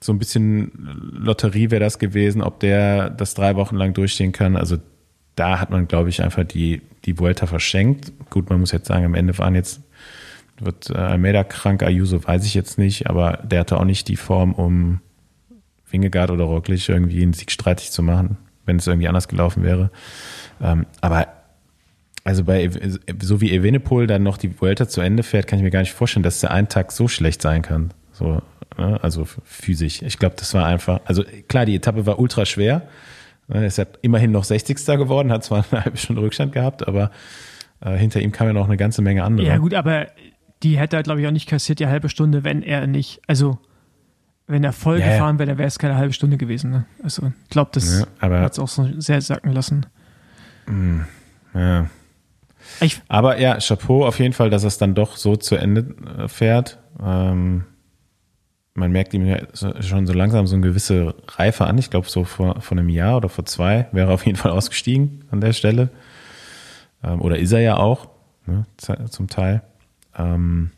[0.00, 0.72] so ein bisschen
[1.12, 4.56] Lotterie wäre das gewesen, ob der das drei Wochen lang durchstehen kann.
[4.56, 4.78] Also
[5.36, 8.12] da hat man, glaube ich, einfach die, die Vuelta verschenkt.
[8.30, 9.80] Gut, man muss jetzt sagen, am Ende waren jetzt
[10.64, 14.16] wird äh, Almeida krank, Ayuso weiß ich jetzt nicht, aber der hatte auch nicht die
[14.16, 15.00] Form, um
[15.90, 19.90] Wingegaard oder Roglic irgendwie einen Sieg streitig zu machen, wenn es irgendwie anders gelaufen wäre.
[20.60, 21.28] Ähm, aber
[22.24, 22.70] also bei
[23.20, 25.92] so wie Evenepoel dann noch die Vuelta zu Ende fährt, kann ich mir gar nicht
[25.92, 27.92] vorstellen, dass der einen Tag so schlecht sein kann.
[28.12, 28.42] So,
[28.78, 28.98] ne?
[29.02, 30.02] also physisch.
[30.02, 31.00] Ich glaube, das war einfach.
[31.04, 32.82] Also klar, die Etappe war ultra schwer.
[33.48, 34.76] Er ist ja immerhin noch 60.
[34.86, 37.10] geworden, hat zwar eine halbe Stunde Rückstand gehabt, aber
[37.80, 39.48] äh, hinter ihm kam ja noch eine ganze Menge andere.
[39.48, 40.06] Ja gut, aber
[40.62, 43.58] die hätte er, glaube ich, auch nicht kassiert, die halbe Stunde, wenn er nicht, also
[44.46, 46.70] wenn er voll ja, gefahren wäre, dann wäre es keine halbe Stunde gewesen.
[46.70, 46.84] Ne?
[47.02, 49.86] Also ich glaube, das ja, hat es auch so sehr sacken lassen.
[50.66, 51.00] Mm,
[51.54, 51.86] ja.
[52.80, 56.28] Ich, Aber ja, Chapeau auf jeden Fall, dass es dann doch so zu Ende äh,
[56.28, 56.78] fährt.
[57.02, 57.64] Ähm,
[58.74, 59.38] man merkt ihm ja
[59.80, 61.76] schon so langsam so eine gewisse Reife an.
[61.78, 64.52] Ich glaube, so vor, vor einem Jahr oder vor zwei wäre er auf jeden Fall
[64.52, 65.90] ausgestiegen an der Stelle.
[67.02, 68.08] Ähm, oder ist er ja auch,
[68.46, 68.64] ne,
[69.10, 69.62] zum Teil.
[70.16, 70.70] Ähm,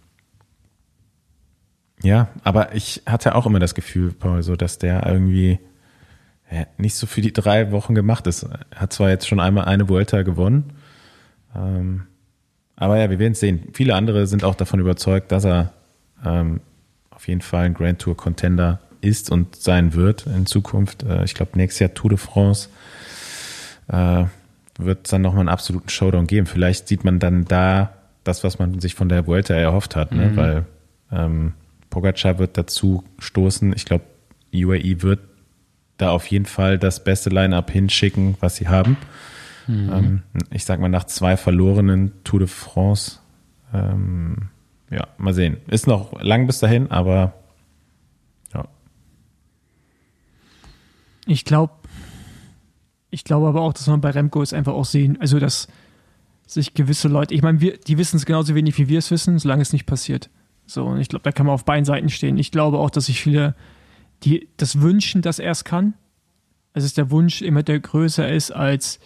[2.02, 5.58] ja, aber ich hatte auch immer das Gefühl, Paul, so dass der irgendwie
[6.50, 8.42] ja, nicht so für die drei Wochen gemacht ist.
[8.42, 10.72] Er hat zwar jetzt schon einmal eine Vuelta gewonnen,
[11.56, 12.02] ähm,
[12.76, 13.68] aber ja, wir werden es sehen.
[13.72, 15.72] Viele andere sind auch davon überzeugt, dass er
[16.24, 16.60] ähm,
[17.10, 21.04] auf jeden Fall ein Grand Tour Contender ist und sein wird in Zukunft.
[21.04, 22.68] Äh, ich glaube, nächstes Jahr Tour de France
[23.88, 24.24] äh,
[24.78, 26.46] wird es dann nochmal einen absoluten Showdown geben.
[26.46, 27.92] Vielleicht sieht man dann da
[28.24, 30.36] das, was man sich von der Vuelta erhofft hat, ne?
[30.36, 30.66] weil
[31.12, 31.52] ähm,
[31.90, 33.72] Pogacar wird dazu stoßen.
[33.74, 34.04] Ich glaube,
[34.52, 35.20] UAE wird
[35.96, 38.96] da auf jeden Fall das beste Line-Up hinschicken, was sie haben.
[39.68, 43.20] Ähm, ich sag mal, nach zwei verlorenen Tour de France,
[43.72, 44.48] ähm,
[44.90, 45.58] ja, mal sehen.
[45.68, 47.34] Ist noch lang bis dahin, aber
[48.52, 48.66] ja.
[51.26, 51.72] Ich glaube,
[53.10, 55.68] ich glaube aber auch, dass man bei Remco es einfach auch sehen, also dass
[56.46, 59.38] sich gewisse Leute, ich meine, wir, die wissen es genauso wenig wie wir es wissen,
[59.38, 60.30] solange es nicht passiert.
[60.66, 62.38] So, und ich glaube, da kann man auf beiden Seiten stehen.
[62.38, 63.54] Ich glaube auch, dass sich viele,
[64.22, 65.94] die das wünschen, dass er es kann,
[66.72, 68.98] also dass der Wunsch immer der größer ist als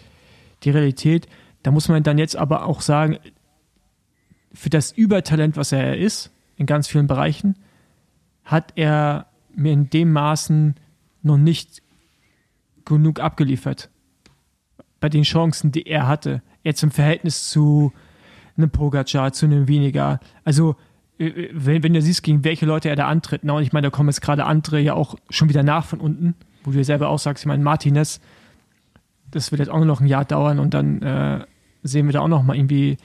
[0.62, 1.28] die Realität.
[1.62, 3.18] Da muss man dann jetzt aber auch sagen,
[4.52, 7.56] für das Übertalent, was er ist, in ganz vielen Bereichen,
[8.44, 10.74] hat er mir in dem Maßen
[11.22, 11.82] noch nicht
[12.84, 13.90] genug abgeliefert.
[15.00, 16.42] Bei den Chancen, die er hatte.
[16.62, 17.92] Jetzt im Verhältnis zu
[18.56, 20.20] einem Pogacar, zu einem weniger.
[20.44, 20.76] Also,
[21.18, 23.86] äh, wenn, wenn du siehst, gegen welche Leute er da antritt, na, und ich meine,
[23.86, 26.34] da kommen jetzt gerade andere ja auch schon wieder nach von unten,
[26.64, 28.20] wo du ja selber auch sagst, ich meine, Martinez,
[29.30, 31.44] das wird jetzt auch noch ein Jahr dauern und dann äh,
[31.82, 32.96] sehen wir da auch noch mal irgendwie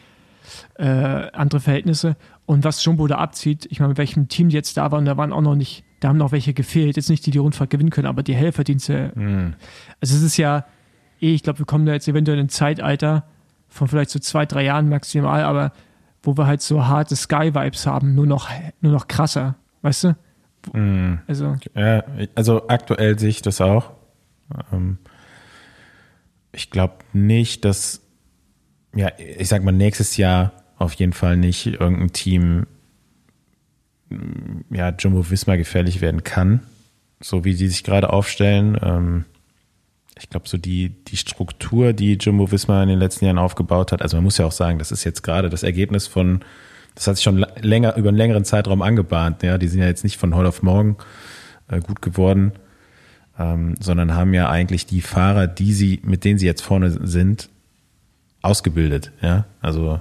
[0.77, 2.15] äh, andere Verhältnisse.
[2.45, 5.17] Und was Jumbo da abzieht, ich meine, mit welchem Team die jetzt da waren, da
[5.17, 6.97] waren auch noch nicht, da haben noch welche gefehlt.
[6.97, 9.11] Jetzt nicht die, die Rundfahrt gewinnen können, aber die Helferdienste.
[10.01, 10.65] Also es ist ja,
[11.21, 13.25] eh, ich glaube, wir kommen da jetzt eventuell in ein Zeitalter
[13.73, 15.71] von vielleicht so zwei, drei Jahren maximal, aber
[16.21, 18.49] wo wir halt so harte Sky-Vibes haben, nur noch,
[18.81, 20.15] nur noch krasser, weißt du?
[21.27, 22.03] Also, Ja,
[22.35, 23.91] also aktuell sehe ich das auch.
[24.71, 24.99] Ähm,
[26.51, 28.01] ich glaube nicht, dass,
[28.95, 32.67] ja, ich sag mal, nächstes Jahr auf jeden Fall nicht irgendein Team,
[34.09, 36.61] mm, ja, Jumbo Visma gefährlich werden kann,
[37.19, 39.25] so wie die sich gerade aufstellen.
[40.23, 44.01] Ich glaube, so die, die Struktur, die Jumbo Visma in den letzten Jahren aufgebaut hat,
[44.01, 46.39] also man muss ja auch sagen, das ist jetzt gerade das Ergebnis von,
[46.95, 49.43] das hat sich schon länger, über einen längeren Zeitraum angebahnt.
[49.43, 50.95] Ja, die sind ja jetzt nicht von heute auf morgen
[51.67, 52.53] äh, gut geworden,
[53.37, 57.49] ähm, sondern haben ja eigentlich die Fahrer, die sie, mit denen sie jetzt vorne sind,
[58.41, 59.11] ausgebildet.
[59.21, 59.99] Ja, also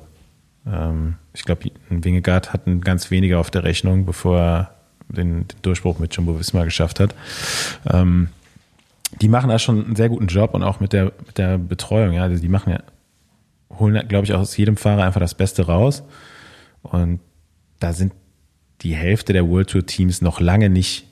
[0.64, 4.74] ähm, ich glaube, ein Wingegaard hatten ganz wenige auf der Rechnung, bevor er
[5.08, 7.12] den, den Durchbruch mit Jumbo Visma geschafft hat.
[7.92, 8.28] Ähm,
[9.20, 12.12] die machen da schon einen sehr guten Job und auch mit der, mit der Betreuung.
[12.14, 12.80] Ja, die machen ja,
[13.78, 16.02] holen, glaube ich, aus jedem Fahrer einfach das Beste raus.
[16.82, 17.20] Und
[17.78, 18.12] da sind
[18.80, 21.06] die Hälfte der World Tour Teams noch lange nicht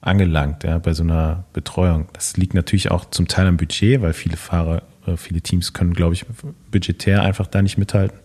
[0.00, 2.06] angelangt, ja, bei so einer Betreuung.
[2.12, 5.94] Das liegt natürlich auch zum Teil am Budget, weil viele Fahrer, äh, viele Teams können,
[5.94, 6.24] glaube ich,
[6.70, 8.18] budgetär einfach da nicht mithalten.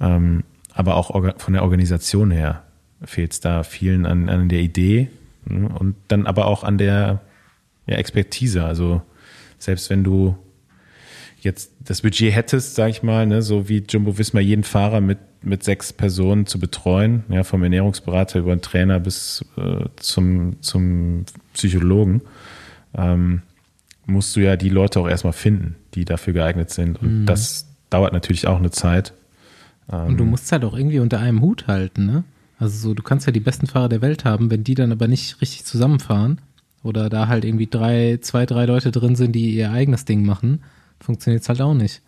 [0.00, 2.62] Ähm, aber auch von der Organisation her
[3.04, 5.10] fehlt es da vielen an, an der Idee
[5.44, 7.20] ne, und dann aber auch an der
[7.92, 8.64] ja, Expertise.
[8.64, 9.02] Also
[9.58, 10.36] selbst wenn du
[11.40, 15.18] jetzt das Budget hättest, sag ich mal, ne, so wie Jumbo Visma jeden Fahrer mit,
[15.42, 21.24] mit sechs Personen zu betreuen, ja, vom Ernährungsberater über den Trainer bis äh, zum, zum
[21.52, 22.22] Psychologen,
[22.96, 23.42] ähm,
[24.06, 27.00] musst du ja die Leute auch erstmal finden, die dafür geeignet sind.
[27.00, 29.12] Und das dauert natürlich auch eine Zeit.
[29.88, 32.24] Und du musst halt auch irgendwie unter einem Hut halten, ne?
[32.58, 35.08] Also so, du kannst ja die besten Fahrer der Welt haben, wenn die dann aber
[35.08, 36.40] nicht richtig zusammenfahren
[36.82, 40.62] oder da halt irgendwie drei, zwei, drei Leute drin sind, die ihr eigenes Ding machen,
[41.00, 42.02] funktioniert es halt auch nicht.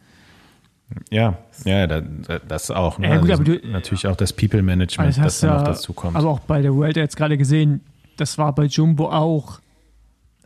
[1.11, 2.99] Ja, ja, da, da, das auch.
[2.99, 3.09] Ne?
[3.09, 5.93] Ja, gut, also aber du- natürlich auch das People-Management, das das dann ja, noch dazu
[5.93, 6.17] kommt.
[6.17, 7.81] aber auch bei der World jetzt gerade gesehen,
[8.17, 9.61] das war bei Jumbo auch.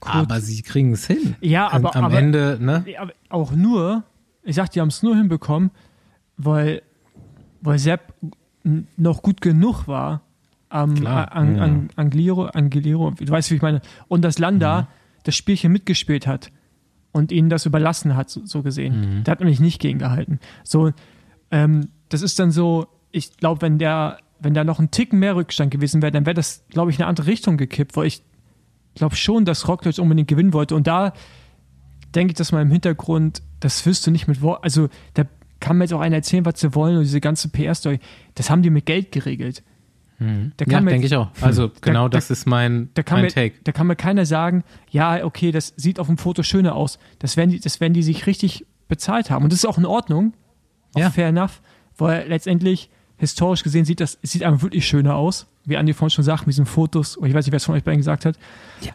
[0.00, 0.14] Gut.
[0.14, 1.34] Aber sie kriegen es hin.
[1.40, 2.84] Ja, aber- am aber- Ende, ne?
[2.98, 4.04] Aber auch nur,
[4.44, 5.70] ich sag, die haben es nur hinbekommen,
[6.36, 6.82] weil,
[7.60, 8.14] weil Sepp
[8.96, 10.20] noch gut genug war
[10.68, 11.32] am Klar.
[11.32, 14.88] an, an, Angliro, Angeliro, du weißt, wie ich meine, und dass Landa
[15.24, 16.50] das Spielchen mitgespielt hat
[17.12, 19.24] und ihnen das überlassen hat, so, so gesehen.
[19.24, 20.40] Der hat nämlich nicht gegengehalten.
[20.64, 20.92] So,
[21.50, 25.36] ähm, das ist dann so, ich glaube, wenn der, wenn da noch ein Ticken mehr
[25.36, 28.22] Rückstand gewesen wäre, dann wäre das, glaube ich, in eine andere Richtung gekippt, weil ich
[28.94, 31.12] glaube schon, dass Roglic unbedingt gewinnen wollte und da
[32.14, 35.26] denke ich, dass man im Hintergrund, das wirst du nicht mit Wort, also der,
[35.60, 37.98] kann mir jetzt auch einer erzählen, was sie wollen und diese ganze PR-Story,
[38.34, 39.62] das haben die mit Geld geregelt.
[40.18, 40.52] Mhm.
[40.56, 41.28] Da Ja, denke ich auch.
[41.40, 43.54] Also genau da- das ist mein, Da kann, mein mir, Take.
[43.64, 46.98] da kann mir keiner sagen, ja, okay, das sieht auf dem Foto schöner aus.
[47.20, 49.44] Das werden die, das werden die sich richtig bezahlt haben.
[49.44, 50.34] Und das ist auch in Ordnung.
[50.94, 51.10] Auch Ja.
[51.10, 51.60] fair enough.
[51.98, 55.46] Weil letztendlich, historisch gesehen, sieht das es sieht einfach wirklich schöner aus.
[55.64, 57.16] Wie Andi vorhin schon sagt, mit diesen Fotos.
[57.16, 58.38] Und ich weiß nicht, wer es von euch beiden gesagt hat.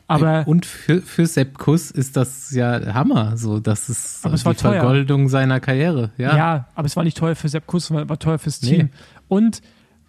[0.07, 3.38] aber und für, für Sepp Kuss ist das ja Hammer.
[3.38, 4.80] So, das ist Aber es die war teuer.
[4.82, 6.11] Vergoldung seiner Karriere.
[6.17, 6.36] Ja.
[6.36, 6.67] Ja.
[6.74, 8.69] aber es war nicht teuer für Sepp Kuss, sondern war teuer fürs Nee.
[8.78, 8.89] Team.
[9.28, 9.61] Und äh,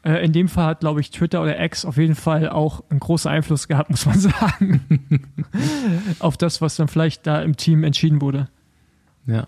[0.04, 3.30] in dem Fall hat, glaube ich, Twitter oder X auf jeden Fall auch einen großen
[3.30, 5.28] Einfluss gehabt, muss man sagen.
[6.18, 8.48] auf das, was dann vielleicht da im Team entschieden wurde.
[9.26, 9.46] ja.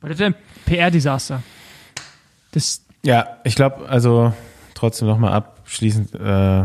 [0.00, 1.42] Weil das wäre ein PR-Desaster.
[2.52, 4.32] Das, Ja, ich glaube, also
[4.74, 6.64] trotzdem nochmal abschließend äh,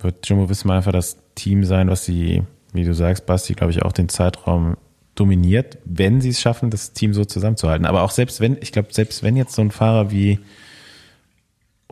[0.00, 3.82] wird Jumbo Visma einfach das Team sein, was sie, wie du sagst, Basti, glaube ich,
[3.82, 4.76] auch den Zeitraum
[5.14, 7.86] dominiert, wenn sie es schaffen, das Team so zusammenzuhalten.
[7.86, 10.40] Aber auch selbst wenn, ich glaube, selbst wenn jetzt so ein Fahrer wie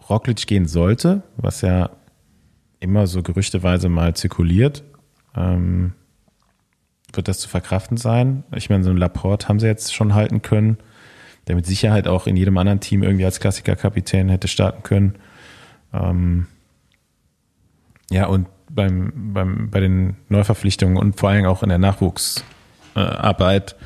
[0.08, 1.90] Roglic gehen sollte, was ja
[2.80, 4.84] immer so gerüchteweise mal zirkuliert,
[5.36, 5.92] ähm,
[7.12, 8.44] wird das zu verkraften sein.
[8.54, 10.78] Ich meine, so ein Laporte haben sie jetzt schon halten können,
[11.46, 15.14] der mit Sicherheit auch in jedem anderen Team irgendwie als Klassikerkapitän hätte starten können.
[15.92, 16.46] Ähm,
[18.10, 23.76] ja, und beim, beim, bei den Neuverpflichtungen und vor allem auch in der Nachwuchsarbeit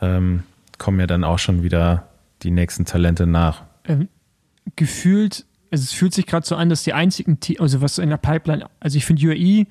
[0.00, 0.42] ähm,
[0.78, 2.08] kommen ja dann auch schon wieder
[2.42, 3.62] die nächsten Talente nach.
[3.86, 4.08] ähm,
[4.76, 8.10] gefühlt, also es fühlt sich gerade so an, dass die einzigen Team, also was in
[8.10, 9.66] der Pipeline, also ich finde UAE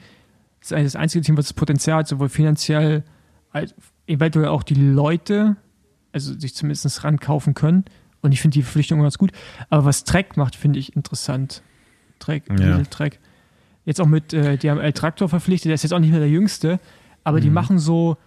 [0.59, 3.03] ist eigentlich das einzige Team, was das Potenzial hat, sowohl finanziell
[3.51, 3.75] als
[4.07, 5.57] eventuell auch die Leute,
[6.11, 7.85] also sich zumindest rankaufen können.
[8.21, 9.31] Und ich finde die Verpflichtung ganz gut.
[9.69, 11.61] Aber was Trek macht, finde ich interessant.
[12.19, 12.81] Trek, Ja.
[12.83, 13.19] Trek.
[13.85, 16.19] Jetzt auch mit, äh, die haben El Traktor verpflichtet, der ist jetzt auch nicht mehr
[16.19, 16.79] der Jüngste,
[17.23, 18.17] aber die machen so,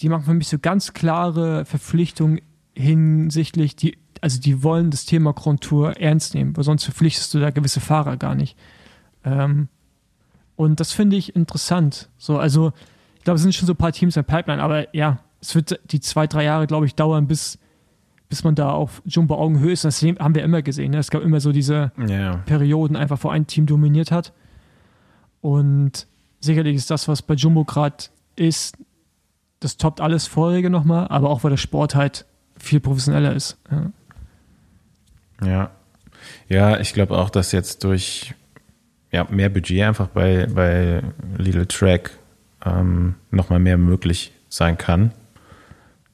[0.00, 2.40] die machen für mich so ganz klare Verpflichtungen
[2.74, 7.40] hinsichtlich, die, also die wollen das Thema Grand Tour ernst nehmen, weil sonst verpflichtest du
[7.40, 8.56] da gewisse Fahrer gar nicht.
[9.24, 9.68] Ähm,
[10.56, 12.08] und das finde ich interessant.
[12.18, 12.72] So, also,
[13.16, 15.54] ich glaube, es sind schon so ein paar Teams in der Pipeline, aber ja, es
[15.54, 17.58] wird die zwei, drei Jahre, glaube ich, dauern, bis,
[18.28, 19.84] bis man da auf Jumbo-Augenhöhe ist.
[19.84, 20.90] Das haben wir immer gesehen.
[20.92, 20.98] Ne?
[20.98, 22.38] Es gab immer so diese Ja.
[22.38, 24.32] Perioden, einfach wo ein Team dominiert hat.
[25.40, 26.06] Und
[26.40, 28.04] sicherlich ist das, was bei Jumbo gerade
[28.34, 28.76] ist,
[29.60, 32.26] das toppt alles vorige nochmal, aber auch weil der Sport halt
[32.58, 33.58] viel professioneller ist.
[33.70, 33.92] Ja.
[35.44, 35.70] Ja.
[36.48, 38.34] Ja, ich glaube auch, dass jetzt durch
[39.10, 41.02] ja, mehr Budget einfach bei, bei
[41.36, 42.10] Little Track
[42.64, 45.12] ähm, nochmal mehr möglich sein kann.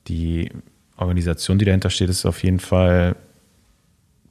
[0.08, 0.50] Die
[0.96, 3.16] Organisation, die dahinter steht, ist auf jeden Fall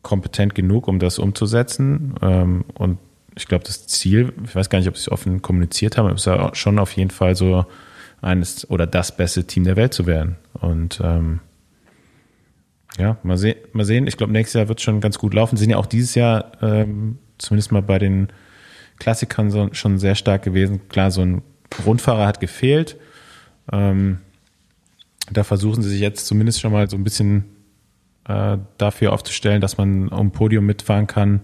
[0.01, 2.15] kompetent genug, um das umzusetzen.
[2.21, 2.99] Ähm, und
[3.35, 6.25] ich glaube, das Ziel, ich weiß gar nicht, ob sie es offen kommuniziert haben, ist
[6.25, 7.65] ja schon auf jeden Fall so
[8.21, 10.37] eines oder das beste Team der Welt zu werden.
[10.53, 11.39] Und ähm,
[12.97, 14.07] ja, mal, seh mal sehen.
[14.07, 15.57] Ich glaube, nächstes Jahr wird es schon ganz gut laufen.
[15.57, 18.29] Sind ja auch dieses Jahr ähm, zumindest mal bei den
[18.99, 20.87] Klassikern so, schon sehr stark gewesen.
[20.89, 21.41] Klar, so ein
[21.85, 22.97] Rundfahrer hat gefehlt.
[23.71, 24.19] Ähm,
[25.31, 27.45] da versuchen sie sich jetzt zumindest schon mal so ein bisschen
[28.27, 31.41] äh, dafür aufzustellen, dass man um Podium mitfahren kann.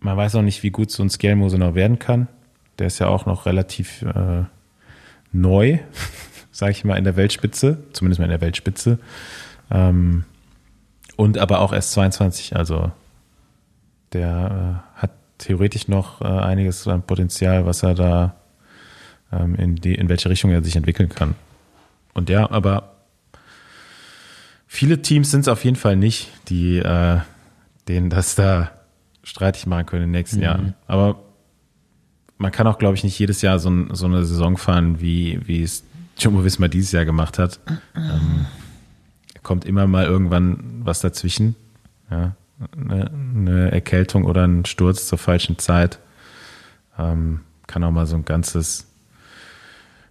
[0.00, 2.28] Man weiß auch nicht, wie gut so ein Scalmose noch werden kann.
[2.78, 4.44] Der ist ja auch noch relativ äh,
[5.32, 5.78] neu,
[6.52, 8.98] sage ich mal, in der Weltspitze, zumindest mal in der Weltspitze.
[9.70, 10.24] Ähm,
[11.16, 12.90] und aber auch erst 22, also
[14.12, 18.34] der äh, hat theoretisch noch äh, einiges an Potenzial, was er da
[19.32, 21.34] ähm, in, die, in welche Richtung er sich entwickeln kann.
[22.14, 22.94] Und ja, aber
[24.66, 27.20] viele Teams sind es auf jeden Fall nicht, die äh,
[27.88, 28.70] denen das da
[29.22, 30.74] streitig machen können in den nächsten Jahren.
[30.86, 31.20] Aber
[32.38, 35.62] man kann auch, glaube ich, nicht jedes Jahr so, so eine Saison fahren, wie, wie
[35.62, 35.84] es
[36.18, 37.60] Jumbo Visma dieses Jahr gemacht hat.
[37.96, 38.46] Ähm,
[39.44, 41.54] kommt immer mal irgendwann was dazwischen.
[42.10, 42.34] Ja,
[42.76, 46.00] eine, eine Erkältung oder ein Sturz zur falschen Zeit.
[46.98, 48.86] Ähm, kann auch mal so ein ganzes,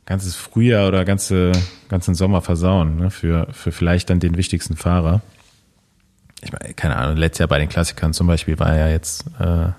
[0.06, 1.52] ganzes Frühjahr oder ganze,
[1.90, 5.22] ganzen Sommer versauen, ne, für, für vielleicht dann den wichtigsten Fahrer.
[6.42, 9.70] Ich meine, keine Ahnung, letztes Jahr bei den Klassikern zum Beispiel war ja jetzt, äh,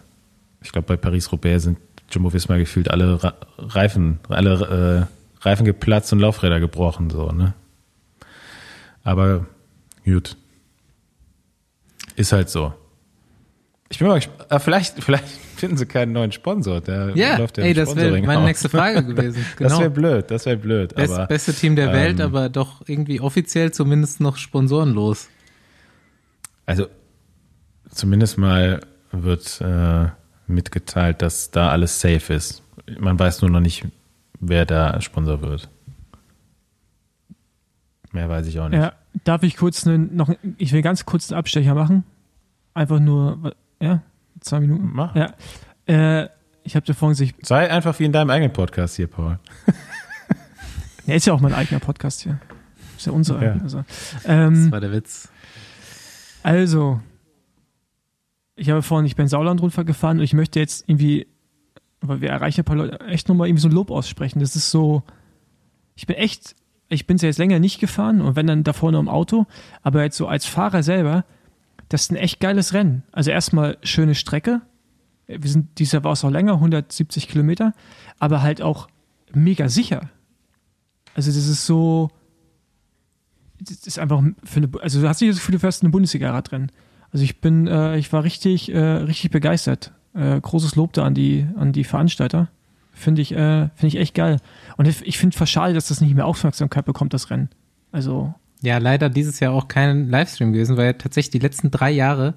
[0.63, 1.79] ich glaube, bei Paris-Roubaix sind
[2.11, 5.09] Jumbo Visma gefühlt alle Reifen, alle
[5.43, 7.55] äh, Reifen geplatzt und Laufräder gebrochen, so, ne?
[9.05, 9.47] Aber
[10.05, 10.37] gut.
[12.17, 12.73] Ist halt so.
[13.91, 14.47] Ich bin mal gespannt.
[14.51, 16.81] Ah, Vielleicht, vielleicht finden sie keinen neuen Sponsor.
[16.81, 18.45] Der Ja, läuft ja ey, das wäre meine aus.
[18.47, 19.45] nächste Frage gewesen.
[19.57, 19.69] Genau.
[19.71, 20.95] Das wäre blöd, das wäre blöd.
[20.95, 25.29] Best, aber, beste Team der Welt, ähm, aber doch irgendwie offiziell zumindest noch sponsorenlos.
[26.67, 26.87] Also
[27.91, 28.81] zumindest mal
[29.13, 30.07] wird äh,
[30.47, 32.63] mitgeteilt, dass da alles safe ist.
[32.99, 33.87] Man weiß nur noch nicht,
[34.41, 35.69] wer da Sponsor wird.
[38.15, 38.81] Mehr weiß ich auch nicht.
[38.81, 38.93] Ja,
[39.25, 42.05] Darf ich kurz einen, noch, ich will ganz kurz einen Abstecher machen?
[42.73, 44.03] Einfach nur, ja,
[44.41, 44.91] zwei Minuten.
[44.93, 45.15] Mach.
[45.17, 45.35] Ja.
[45.87, 46.29] Äh,
[46.63, 49.39] ich habe dir vorhin sich, Sei einfach wie in deinem eigenen Podcast hier, Paul.
[51.07, 52.39] ja, ist ja auch mein eigener Podcast hier.
[52.97, 53.43] Ist ja unser.
[53.43, 53.57] Ja.
[53.61, 53.85] Also,
[54.25, 55.29] ähm, Das war der Witz.
[56.45, 57.01] Also,
[58.55, 61.27] ich habe vorhin, ich bin Sauerland-Rundfahrt gefahren und ich möchte jetzt irgendwie,
[62.01, 64.39] weil wir erreichen ein paar Leute, echt nochmal irgendwie so ein Lob aussprechen.
[64.39, 65.03] Das ist so,
[65.97, 66.55] ich bin echt,
[66.95, 69.47] ich bin es ja jetzt länger nicht gefahren und wenn dann davor nur im Auto,
[69.83, 71.25] aber jetzt so als Fahrer selber,
[71.89, 73.03] das ist ein echt geiles Rennen.
[73.13, 74.63] Also erstmal schöne Strecke.
[75.27, 77.73] Wir sind, dieses Jahr war es auch länger, 170 Kilometer,
[78.19, 78.89] aber halt auch
[79.33, 80.11] mega sicher.
[81.15, 82.11] Also das ist so,
[83.61, 86.73] das ist einfach für eine, also du hast nicht das Gefühl, du fährst eine Bundesliga-Radrennen.
[87.13, 89.93] Also ich bin, äh, ich war richtig, äh, richtig begeistert.
[90.15, 92.49] Äh, großes Lob da an die, an die Veranstalter.
[92.95, 94.39] Finde ich, äh, finde ich echt geil.
[94.77, 97.51] Und ich, ich finde es schade, dass das nicht mehr Aufmerksamkeit bekommt, das Rennen.
[97.93, 102.35] Also, Ja, leider dieses Jahr auch kein Livestream gewesen, weil tatsächlich die letzten drei Jahre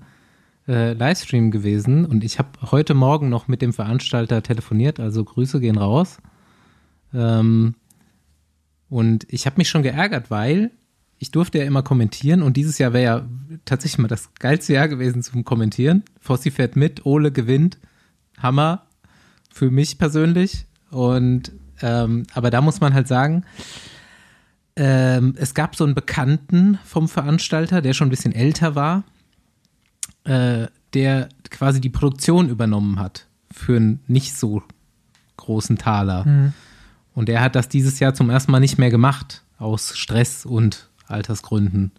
[0.67, 5.59] äh, Livestream gewesen und ich habe heute Morgen noch mit dem Veranstalter telefoniert, also Grüße
[5.59, 6.17] gehen raus.
[7.13, 7.75] Ähm,
[8.89, 10.71] und ich habe mich schon geärgert, weil
[11.19, 13.27] ich durfte ja immer kommentieren und dieses Jahr wäre ja
[13.65, 16.03] tatsächlich mal das geilste Jahr gewesen zum Kommentieren.
[16.19, 17.77] Fossi fährt mit, Ole gewinnt,
[18.37, 18.86] Hammer
[19.57, 20.65] für mich persönlich.
[20.91, 21.51] Und
[21.81, 23.43] ähm, aber da muss man halt sagen,
[24.75, 29.03] ähm, es gab so einen Bekannten vom Veranstalter, der schon ein bisschen älter war,
[30.23, 34.61] äh, der quasi die Produktion übernommen hat für einen nicht so
[35.37, 36.23] großen Taler.
[37.13, 40.89] Und der hat das dieses Jahr zum ersten Mal nicht mehr gemacht, aus Stress und
[41.07, 41.91] Altersgründen.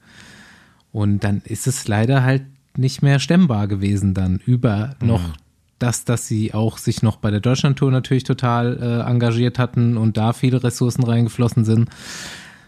[0.92, 2.44] Und dann ist es leider halt
[2.76, 5.34] nicht mehr stemmbar gewesen dann über noch
[5.78, 10.16] das, dass sie auch sich noch bei der Deutschlandtour natürlich total äh, engagiert hatten und
[10.16, 11.88] da viele Ressourcen reingeflossen sind.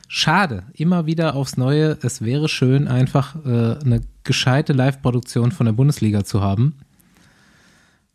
[0.08, 1.96] Schade, immer wieder aufs Neue.
[2.02, 6.74] Es wäre schön, einfach äh, eine gescheite Live-Produktion von der Bundesliga zu haben.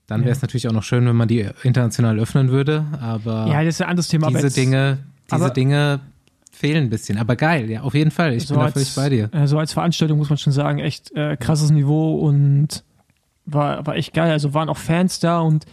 [0.08, 3.64] Dann wäre es natürlich auch noch schön, wenn man die international öffnen würde, aber ja,
[3.64, 4.28] das ist ein anderes Thema.
[4.28, 5.00] diese jetzt- Dinge,
[5.32, 6.00] diese Dinge
[6.52, 7.18] fehlen ein bisschen.
[7.18, 8.34] Aber geil, ja, auf jeden Fall.
[8.34, 9.30] Ich bin da völlig bei dir.
[9.34, 12.84] äh, So als Veranstaltung muss man schon sagen, echt äh, krasses Niveau und
[13.46, 14.32] war, war echt geil.
[14.32, 15.66] Also waren auch Fans da und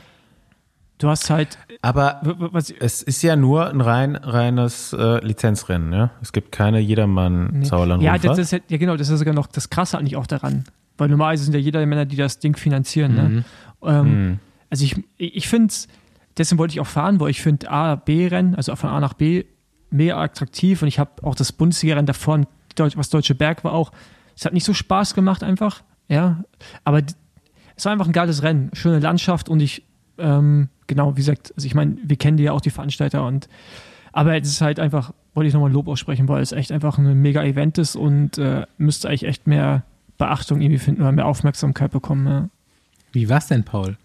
[0.99, 6.11] du hast halt, Aber es ist ja nur ein rein reines äh, Lizenzrennen, ja.
[6.20, 9.47] Es gibt keine jedermann sauerland ja, das ist, ja, ja, genau, das ist sogar noch
[9.47, 10.64] das Krasse eigentlich auch daran.
[10.99, 13.14] Weil normalerweise sind ja jeder Männer, die das Ding finanzieren.
[13.14, 13.45] Ne?
[13.83, 14.39] Ähm,
[14.70, 15.89] Also ich, ich finde es,
[16.39, 19.45] deswegen wollte ich auch fahren, weil ich finde A, B-Rennen, also von A nach B,
[19.91, 22.41] mehr attraktiv und ich habe auch das Bundesliga-Rennen davor,
[22.77, 23.93] was Deutsche Berg war auch,
[24.35, 26.45] es hat nicht so Spaß gemacht einfach, ja,
[26.85, 27.03] aber
[27.83, 29.83] es war einfach ein geiles Rennen, schöne Landschaft und ich,
[30.16, 33.49] ähm, genau, wie gesagt, also ich meine, wir kennen die ja auch, die Veranstalter und
[34.12, 37.20] aber es ist halt einfach, wollte ich nochmal Lob aussprechen, weil es echt einfach ein
[37.20, 39.83] mega Event ist und äh, müsste eigentlich echt mehr
[40.16, 42.26] Beachtung irgendwie finden oder mehr Aufmerksamkeit bekommen.
[42.28, 42.49] Ja.
[43.11, 43.97] Wie war's denn, Paul?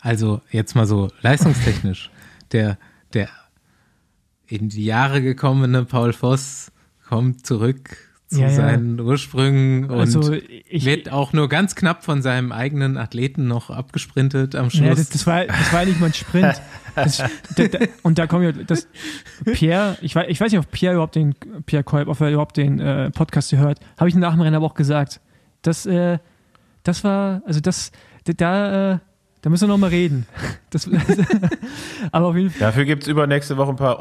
[0.00, 2.10] Also jetzt mal so leistungstechnisch.
[2.52, 2.78] Der,
[3.14, 3.28] der
[4.46, 6.70] in die Jahre gekommene Paul Voss
[7.08, 8.54] kommt zurück zu Ja, ja.
[8.54, 10.32] seinen Ursprüngen und Also
[10.68, 14.98] ich, wird auch nur ganz knapp von seinem eigenen Athleten noch abgesprintet am Ja, Schluss.
[14.98, 16.60] das, das, war, das war ja nicht mal ein Sprint.
[16.94, 17.18] Das,
[17.56, 18.86] da, da, und da kommen ja, das,
[19.52, 21.34] Pierre, ich weiß, ich weiß nicht, ob Pierre überhaupt den,
[21.66, 24.54] Pierre Kolb, ob er überhaupt den äh, Podcast hier hört, habe ich nach dem Rennen
[24.56, 25.20] aber auch gesagt.
[25.62, 26.18] Das, äh,
[26.82, 27.90] das war, also das,
[28.24, 28.98] da, da, äh,
[29.42, 30.26] da müssen wir noch mal reden.
[30.70, 30.88] Das,
[32.12, 34.00] aber auf jeden Fall, Dafür gibt es übernächste Woche ein paar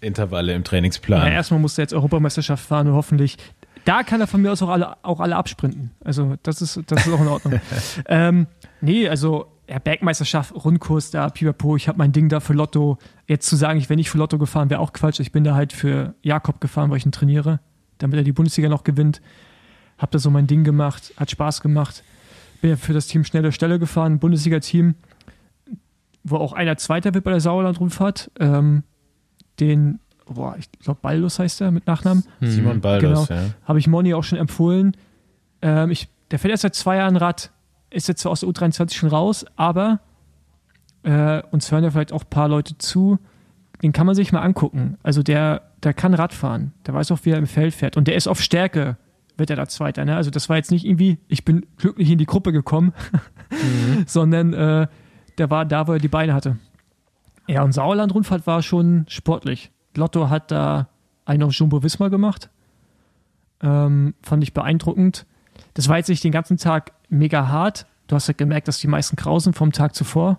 [0.00, 1.26] All-Out-Intervalle im Trainingsplan.
[1.26, 3.36] ja, erstmal muss er jetzt Europameisterschaft fahren und hoffentlich,
[3.84, 5.90] da kann er von mir aus auch alle, auch alle absprinten.
[6.04, 7.60] Also das ist, das ist auch in Ordnung.
[8.06, 8.46] ähm,
[8.80, 12.98] nee, also ja, Bergmeisterschaft, Rundkurs da, pipapo, ich habe mein Ding da für Lotto.
[13.26, 15.20] Jetzt zu sagen, ich wäre nicht für Lotto gefahren, wäre auch Quatsch.
[15.20, 17.60] Ich bin da halt für Jakob gefahren, weil ich ihn trainiere,
[17.98, 19.20] damit er die Bundesliga noch gewinnt.
[19.96, 22.02] Hab da so mein Ding gemacht, hat Spaß gemacht.
[22.60, 24.94] Bin ja für das Team Schnelle Stelle gefahren, Bundesliga-Team,
[26.24, 28.30] wo auch einer Zweiter wird bei der Sauerland-Rundfahrt.
[28.40, 28.82] Ähm,
[29.60, 32.24] den, boah, ich glaube Baldus heißt er mit Nachnamen.
[32.40, 33.40] Simon Baldus, Genau.
[33.40, 33.48] ja.
[33.64, 34.96] Habe ich Moni auch schon empfohlen.
[35.62, 37.50] Ähm, ich, der fährt erst seit zwei Jahren Rad,
[37.90, 40.00] ist jetzt zwar aus der U23 schon raus, aber
[41.02, 43.18] äh, uns hören ja vielleicht auch ein paar Leute zu.
[43.82, 44.98] Den kann man sich mal angucken.
[45.02, 46.72] Also der, der kann Rad fahren.
[46.86, 47.96] Der weiß auch, wie er im Feld fährt.
[47.96, 48.96] Und der ist auf Stärke,
[49.38, 50.04] wird er da Zweiter.
[50.04, 50.14] Ne?
[50.16, 52.92] Also das war jetzt nicht irgendwie, ich bin glücklich in die Gruppe gekommen,
[54.06, 54.86] sondern äh,
[55.38, 56.58] der war da, wo er die Beine hatte.
[57.50, 59.72] Ja, und Sauerland-Rundfahrt war schon sportlich.
[59.96, 60.88] Lotto hat da
[61.24, 62.50] einen auf Jumbo Wismar gemacht.
[63.62, 65.26] Ähm, fand ich beeindruckend.
[65.74, 67.86] Das war jetzt nicht den ganzen Tag mega hart.
[68.06, 70.38] Du hast ja gemerkt, dass die meisten grausen vom Tag zuvor.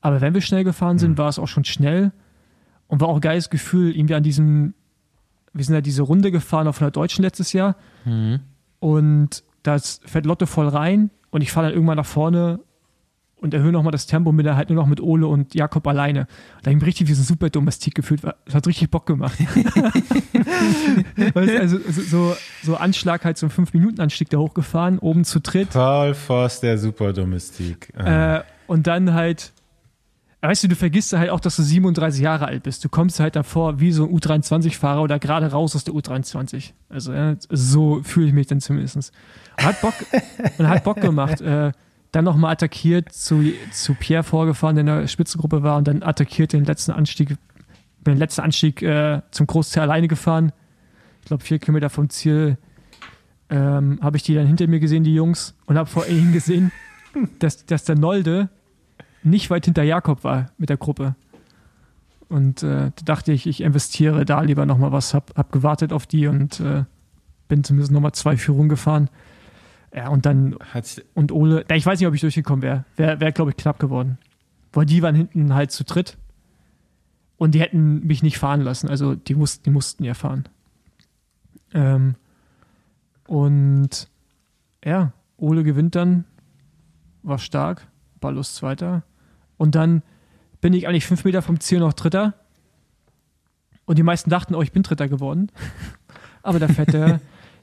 [0.00, 2.12] Aber wenn wir schnell gefahren sind, war es auch schon schnell.
[2.88, 4.74] Und war auch ein geiles Gefühl, irgendwie an diesem
[5.52, 7.76] wir sind ja diese Runde gefahren auf einer Deutschen letztes Jahr
[8.80, 12.60] und das fährt Lotte voll rein und ich fahre dann irgendwann nach vorne
[13.42, 16.26] und erhöhe nochmal das Tempo mit halt nur noch mit Ole und Jakob alleine.
[16.62, 18.22] Da habe ich mich richtig wie so ein super Domestik gefühlt.
[18.22, 19.38] Das hat richtig Bock gemacht.
[21.34, 25.70] weißt, also so, so, Anschlag, halt so einen 5-Minuten-Anstieg da hochgefahren, oben zu dritt.
[25.70, 27.92] Paul Voss, der Superdomestik.
[27.96, 29.52] Äh, und dann halt,
[30.40, 32.84] weißt du, du vergisst halt auch, dass du 37 Jahre alt bist.
[32.84, 36.70] Du kommst halt davor wie so ein U23-Fahrer oder gerade raus aus der U23.
[36.88, 39.12] Also ja, so fühle ich mich dann zumindest.
[39.58, 39.94] Und hat Bock,
[40.58, 41.40] und hat Bock gemacht.
[41.40, 41.72] Äh,
[42.12, 43.42] dann nochmal attackiert, zu,
[43.72, 47.36] zu Pierre vorgefahren, der in der Spitzengruppe war und dann attackiert den letzten Anstieg,
[48.00, 50.52] den letzten Anstieg äh, zum Großteil alleine gefahren.
[51.20, 52.58] Ich glaube, vier Kilometer vom Ziel
[53.48, 56.70] ähm, habe ich die dann hinter mir gesehen, die Jungs, und habe vor ihnen gesehen,
[57.38, 58.50] dass, dass der Nolde
[59.22, 61.14] nicht weit hinter Jakob war mit der Gruppe.
[62.28, 66.06] Und äh, da dachte ich, ich investiere da lieber nochmal was, hab, hab gewartet auf
[66.06, 66.84] die und äh,
[67.48, 69.08] bin zumindest nochmal zwei Führungen gefahren.
[69.94, 72.84] Ja, und dann, Hat, und Ole, ja, ich weiß nicht, ob ich durchgekommen wäre.
[72.96, 74.18] Wäre, wär, glaube ich, knapp geworden.
[74.72, 76.16] Weil die waren hinten halt zu dritt.
[77.36, 78.88] Und die hätten mich nicht fahren lassen.
[78.88, 80.48] Also die mussten, die mussten ja fahren.
[81.74, 82.14] Ähm,
[83.26, 84.08] und
[84.84, 86.24] ja, Ole gewinnt dann,
[87.22, 87.86] war stark,
[88.20, 89.02] Ballus Zweiter.
[89.56, 90.02] Und dann
[90.60, 92.34] bin ich eigentlich fünf Meter vom Ziel noch Dritter.
[93.84, 95.50] Und die meisten dachten, oh, ich bin Dritter geworden.
[96.42, 97.20] Aber da fährt der,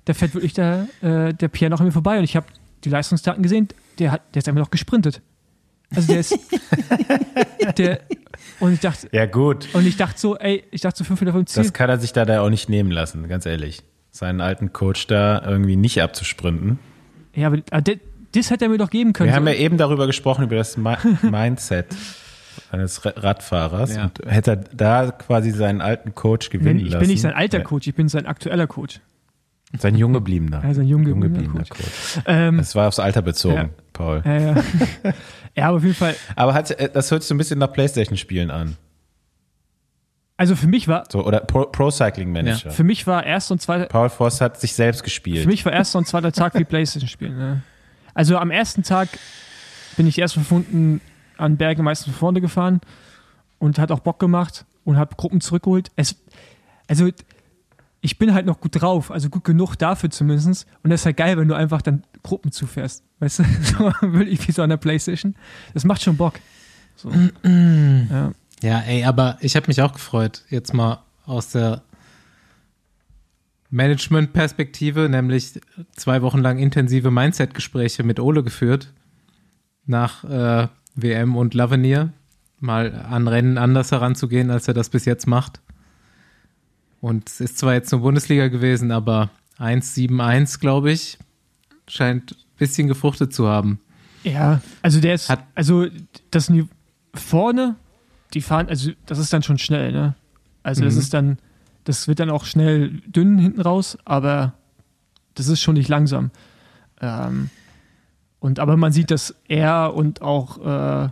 [0.09, 2.17] da fährt wirklich der, äh, der Pierre noch an mir vorbei.
[2.17, 2.47] Und ich habe
[2.83, 3.67] die Leistungsdaten gesehen,
[3.99, 5.21] der, hat, der ist einfach noch gesprintet.
[5.95, 6.35] Also der ist.
[7.77, 7.99] der,
[8.59, 9.67] und ich dachte, ja, gut.
[9.73, 11.61] und ich dachte so, ey, ich dachte so fünf Meter vom Ziel.
[11.61, 13.83] Das kann er sich da, da auch nicht nehmen lassen, ganz ehrlich.
[14.09, 16.79] Seinen alten Coach da irgendwie nicht abzusprinten.
[17.35, 17.97] ja, aber ah, das,
[18.31, 19.29] das hätte er mir doch geben können.
[19.29, 20.97] Wir haben ja eben darüber gesprochen, über das Mi-
[21.29, 21.85] Mindset
[22.71, 23.95] eines Ra- Radfahrers.
[23.95, 24.05] Ja.
[24.05, 26.99] Und hätte er da quasi seinen alten Coach gewinnen ich lassen.
[26.99, 28.99] bin nicht sein alter Ja, Coach, ich bin sein aktueller Coach.
[29.77, 30.63] Sein jung gebliebener.
[30.63, 32.15] Ja, sein jung jung gebliebener gebliebener Coach.
[32.15, 32.23] Coach.
[32.25, 33.69] Ähm, Das war aufs Alter bezogen, Ja.
[33.93, 34.21] Paul.
[34.25, 34.55] ja, ja.
[35.55, 36.15] ja, aber auf jeden Fall.
[36.35, 38.77] Aber hat, äh, das hört sich so ein bisschen nach Playstation-Spielen an.
[40.37, 42.71] Also für mich war, So, oder Pro, Pro Cycling Manager.
[42.71, 45.41] für mich war erster und zweiter, Paul Voss hat sich selbst gespielt.
[45.43, 47.37] für mich war erster und zweiter Tag wie Playstation spielen.
[47.37, 47.61] Ne?
[48.13, 49.09] Also am ersten Tag
[49.97, 51.01] bin ich erst verfunden
[51.37, 52.79] an Bergen meistens vorne gefahren
[53.59, 55.91] und hat auch Bock gemacht und habe Gruppen zurückgeholt.
[55.97, 56.15] Es,
[56.87, 57.09] also
[58.01, 60.65] ich bin halt noch gut drauf, also gut genug dafür zumindest.
[60.83, 63.03] Und das ist halt geil, wenn du einfach dann Gruppen zufährst.
[63.19, 65.35] Weißt du, so wirklich wie so an der Playstation.
[65.73, 66.35] Das macht schon Bock.
[66.95, 67.11] So.
[67.43, 68.31] ja.
[68.61, 71.81] Ja, ey, aber ich habe mich auch gefreut, jetzt mal aus der
[73.69, 75.61] Management-Perspektive, nämlich
[75.95, 78.91] zwei Wochen lang intensive Mindset-Gespräche mit Ole geführt,
[79.85, 82.11] nach äh, WM und Lavenier,
[82.59, 85.61] mal an Rennen anders heranzugehen, als er das bis jetzt macht.
[87.01, 91.17] Und es ist zwar jetzt nur Bundesliga gewesen, aber 1-7-1, glaube ich,
[91.87, 93.79] scheint ein bisschen gefruchtet zu haben.
[94.23, 95.87] Ja, also der ist, Hat- also
[96.31, 96.67] das Nive-
[97.13, 97.75] vorne,
[98.33, 100.15] die fahren, also das ist dann schon schnell, ne?
[100.61, 100.99] Also das Mhm.
[100.99, 101.37] ist dann,
[101.85, 104.53] das wird dann auch schnell dünn hinten raus, aber
[105.35, 106.31] das ist schon nicht langsam.
[107.01, 107.49] Ähm,
[108.39, 110.57] und aber man sieht, dass er und auch
[111.05, 111.09] äh,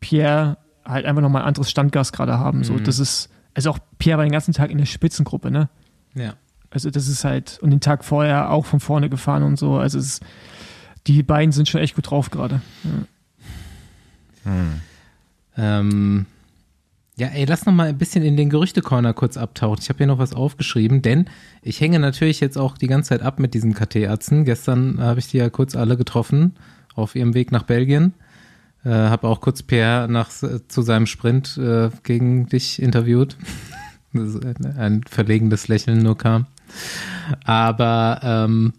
[0.00, 2.64] Pierre halt einfach nochmal ein anderes Standgas gerade haben.
[2.64, 2.84] So, Mhm.
[2.84, 5.70] das ist, also auch Pierre war den ganzen Tag in der Spitzengruppe, ne?
[6.14, 6.34] Ja.
[6.70, 9.76] Also das ist halt, und den Tag vorher auch von vorne gefahren und so.
[9.76, 10.22] Also es ist,
[11.06, 12.60] die beiden sind schon echt gut drauf gerade.
[15.56, 16.26] Ähm,
[17.16, 19.78] ja, ey, lass noch mal ein bisschen in den Gerüchte-Corner kurz abtauchen.
[19.80, 21.30] Ich habe hier noch was aufgeschrieben, denn
[21.62, 24.44] ich hänge natürlich jetzt auch die ganze Zeit ab mit diesen KT-Arzten.
[24.44, 26.56] Gestern habe ich die ja kurz alle getroffen
[26.94, 28.12] auf ihrem Weg nach Belgien.
[28.86, 33.36] Äh, habe auch kurz Pierre nach, zu seinem Sprint äh, gegen dich interviewt.
[34.12, 36.46] Ein verlegenes Lächeln nur kam.
[37.44, 38.74] Aber ähm,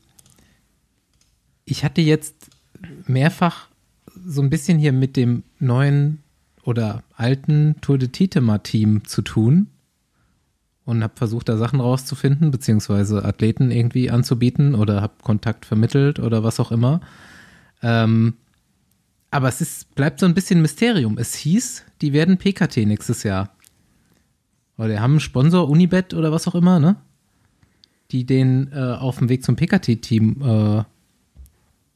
[1.65, 2.49] ich hatte jetzt
[3.05, 3.67] mehrfach
[4.25, 6.23] so ein bisschen hier mit dem neuen
[6.63, 9.67] oder alten Tour de Titema-Team zu tun
[10.85, 16.45] und habe versucht, da Sachen rauszufinden, beziehungsweise Athleten irgendwie anzubieten oder habe Kontakt vermittelt oder
[16.45, 17.01] was auch immer.
[17.83, 18.35] Ähm,
[19.31, 21.17] aber es ist, bleibt so ein bisschen Mysterium.
[21.17, 23.49] Es hieß, die werden PKT nächstes Jahr.
[24.77, 26.95] Oder die haben einen Sponsor, Unibet oder was auch immer, ne?
[28.11, 30.83] Die den äh, auf dem Weg zum PKT-Team äh,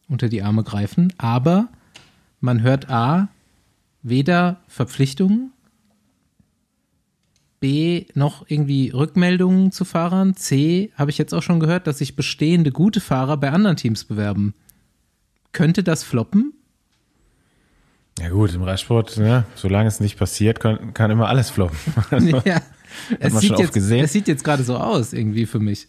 [0.10, 1.14] unter die Arme greifen.
[1.18, 1.70] Aber
[2.42, 3.30] man hört A,
[4.02, 5.54] weder Verpflichtungen,
[7.62, 12.16] B, noch irgendwie Rückmeldungen zu Fahrern, C, habe ich jetzt auch schon gehört, dass sich
[12.16, 14.56] bestehende gute Fahrer bei anderen Teams bewerben.
[15.52, 16.54] Könnte das floppen?
[18.20, 21.78] Ja gut, im Radsport, ne, solange es nicht passiert, kann, kann immer alles floppen.
[22.12, 22.62] Also, ja.
[23.20, 24.04] Es sieht, jetzt, gesehen.
[24.04, 25.88] es sieht jetzt gerade so aus, irgendwie für mich.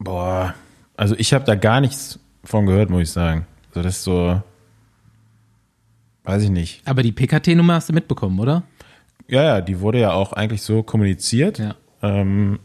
[0.00, 0.54] Boah,
[0.96, 3.46] also ich habe da gar nichts von gehört, muss ich sagen.
[3.68, 4.42] Also das ist so,
[6.24, 6.82] weiß ich nicht.
[6.86, 8.64] Aber die PKT-Nummer hast du mitbekommen, oder?
[9.28, 11.58] Ja, ja, die wurde ja auch eigentlich so kommuniziert.
[11.58, 11.76] Ja.
[12.02, 12.58] Ähm,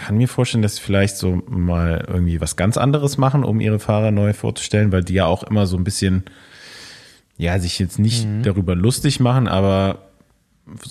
[0.00, 3.78] kann mir vorstellen, dass sie vielleicht so mal irgendwie was ganz anderes machen, um ihre
[3.78, 6.24] Fahrer neu vorzustellen, weil die ja auch immer so ein bisschen,
[7.36, 10.08] ja, sich jetzt nicht darüber lustig machen, aber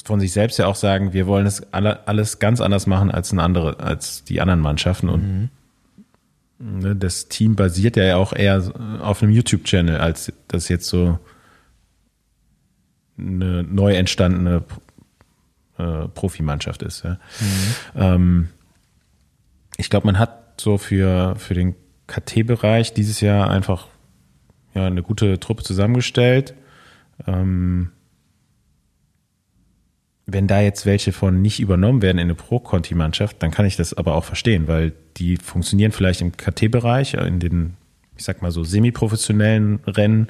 [0.06, 3.32] von sich selbst ja auch sagen, wir wollen es alle, alles ganz anders machen als
[3.32, 5.50] eine andere, als die anderen Mannschaften und
[6.60, 8.62] ne, das Team basiert ja auch eher
[9.02, 11.18] auf einem YouTube-Channel, als das jetzt so
[13.18, 14.64] eine neu entstandene
[15.78, 17.04] äh, Profimannschaft ist.
[17.04, 17.18] Ja.
[17.96, 18.50] Ähm,
[19.80, 21.74] ich glaube, man hat so für, für den
[22.08, 23.88] KT-Bereich dieses Jahr einfach
[24.76, 26.54] ja, eine gute Truppe zusammengestellt.
[27.26, 27.92] Ähm,
[30.26, 33.94] wenn da jetzt welche von nicht übernommen werden in eine Pro-Conti-Mannschaft, dann kann ich das
[33.94, 37.78] aber auch verstehen, weil die funktionieren vielleicht im KT-Bereich, in den,
[38.18, 40.28] ich sag mal so, semi-professionellen Rennen,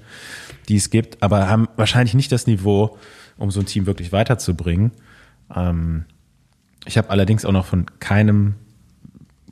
[0.70, 2.97] die es gibt, aber haben wahrscheinlich nicht das Niveau,
[3.38, 4.91] um so ein Team wirklich weiterzubringen.
[5.54, 6.06] Ähm,
[6.86, 8.54] ich habe allerdings auch noch von keinem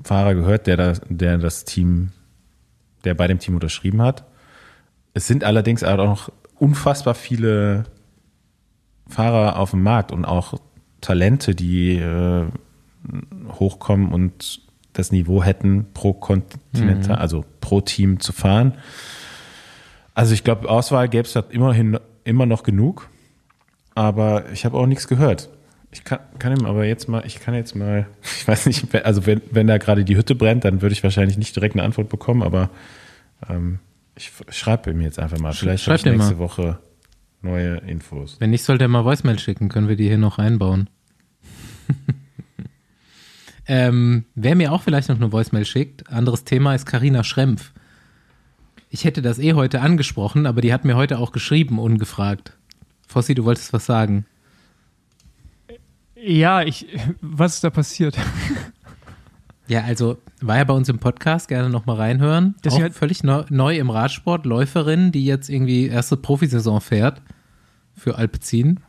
[0.07, 2.11] Fahrer gehört, der, da, der das Team,
[3.03, 4.25] der bei dem Team unterschrieben hat.
[5.13, 7.83] Es sind allerdings auch noch unfassbar viele
[9.07, 10.55] Fahrer auf dem Markt und auch
[11.01, 12.45] Talente, die äh,
[13.59, 14.61] hochkommen und
[14.93, 18.73] das Niveau hätten, pro Kontinent, also pro Team zu fahren.
[20.15, 23.09] Also ich glaube, Auswahl gäbe es da immerhin immer noch genug,
[23.93, 25.49] aber ich habe auch nichts gehört.
[25.97, 29.25] Ich kann, kann ihm aber jetzt mal, ich kann jetzt mal, ich weiß nicht, also
[29.25, 32.07] wenn, wenn da gerade die Hütte brennt, dann würde ich wahrscheinlich nicht direkt eine Antwort
[32.09, 32.69] bekommen, aber
[33.49, 33.79] ähm,
[34.15, 35.53] ich schreibe ihm jetzt einfach mal.
[35.53, 36.39] Vielleicht habe schreib ich nächste mal.
[36.39, 36.79] Woche
[37.41, 38.37] neue Infos.
[38.39, 40.87] Wenn nicht, sollte er mal Voicemail schicken, können wir die hier noch einbauen.
[43.67, 47.71] ähm, wer mir auch vielleicht noch eine Voicemail schickt, anderes Thema ist Karina Schrempf.
[48.89, 52.55] Ich hätte das eh heute angesprochen, aber die hat mir heute auch geschrieben, ungefragt.
[53.07, 54.25] Fossi, du wolltest was sagen.
[56.27, 56.85] Ja, ich,
[57.21, 58.17] was ist da passiert?
[59.67, 62.55] Ja, also war ja bei uns im Podcast, gerne nochmal reinhören.
[62.61, 67.21] Das hier hat- völlig neu, neu im Radsport, Läuferin, die jetzt irgendwie erste Profisaison fährt
[67.95, 68.79] für Alpecin.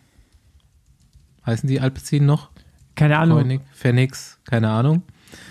[1.47, 2.51] Heißen die Alpecin noch?
[2.95, 3.39] Keine Ahnung.
[3.39, 5.03] Koenig, Phoenix, keine Ahnung.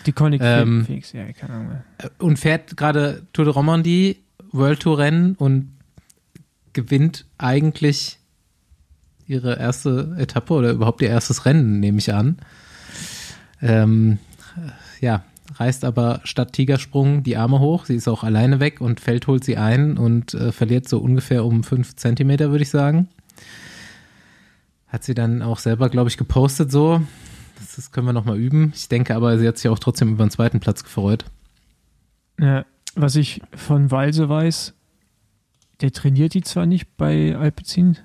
[0.06, 1.68] Die Koenig Ähm, Phoenix, ja, keine Ahnung.
[1.70, 1.84] mehr.
[2.20, 4.18] Und fährt gerade Tour de Romandie,
[4.52, 5.72] World Tour Rennen und
[6.74, 8.20] gewinnt eigentlich
[9.28, 12.38] ihre erste Etappe oder überhaupt ihr erstes Rennen, nehme ich an.
[13.62, 14.20] Ähm,
[15.02, 15.24] ja,
[15.56, 17.86] reißt aber statt Tigersprung die Arme hoch.
[17.86, 21.46] Sie ist auch alleine weg und Feld holt sie ein und äh, verliert so ungefähr
[21.46, 23.08] um fünf Zentimeter, würde ich sagen.
[24.88, 27.02] Hat sie dann auch selber, glaube ich, gepostet so.
[27.60, 28.72] Das, das können wir nochmal üben.
[28.76, 31.26] Ich denke aber, sie hat sich auch trotzdem über den zweiten Platz gefreut.
[32.40, 32.66] Ja,
[32.96, 34.74] was ich von Walse weiß,
[35.82, 37.98] der trainiert die zwar nicht bei Alpecin,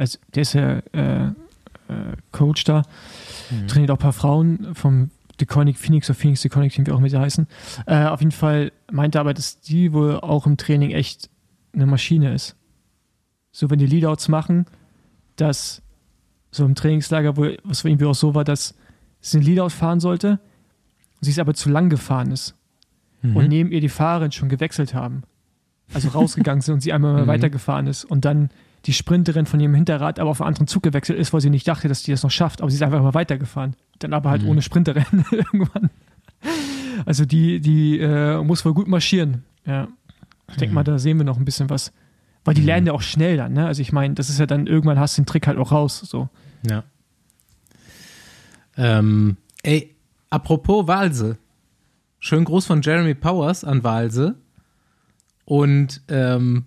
[0.00, 1.32] also der ist ja äh, äh,
[2.32, 2.82] Coach da,
[3.68, 7.08] trainiert auch ein paar Frauen vom Deconic Phoenix oder Phoenix Deconic Team, wie auch immer
[7.08, 7.46] sie heißen.
[7.86, 11.30] Äh, auf jeden Fall meinte er aber, dass die wohl auch im Training echt
[11.72, 12.56] eine Maschine ist.
[13.52, 14.66] So, wenn die Leadouts machen,
[15.36, 15.82] dass
[16.50, 18.74] so im Trainingslager, wo was irgendwie auch so war, dass
[19.20, 20.38] sie einen Leadout fahren sollte,
[21.20, 22.54] sie ist aber zu lang gefahren ist
[23.22, 25.24] und neben ihr die Fahrerin schon gewechselt haben.
[25.92, 27.26] Also rausgegangen sind und sie einmal mal Mhm.
[27.28, 28.50] weitergefahren ist und dann
[28.86, 31.68] die Sprinterin von ihrem Hinterrad aber auf einen anderen Zug gewechselt ist, weil sie nicht
[31.68, 33.76] dachte, dass die das noch schafft, aber sie ist einfach mal weitergefahren.
[33.98, 34.48] Dann aber halt Mhm.
[34.48, 35.90] ohne Sprinterin irgendwann.
[37.06, 39.44] Also die, die äh, muss wohl gut marschieren.
[39.66, 39.88] Ja.
[40.50, 41.92] Ich denke mal, da sehen wir noch ein bisschen was.
[42.44, 43.66] Weil die lernen ja auch schnell dann, ne?
[43.66, 45.98] Also ich meine, das ist ja dann, irgendwann hast du den Trick halt auch raus.
[46.00, 46.30] So.
[46.66, 46.84] Ja.
[48.76, 49.94] Ähm, ey,
[50.30, 51.36] apropos Walse.
[52.18, 54.36] Schönen Gruß von Jeremy Powers an Walse.
[55.44, 56.66] Und ähm,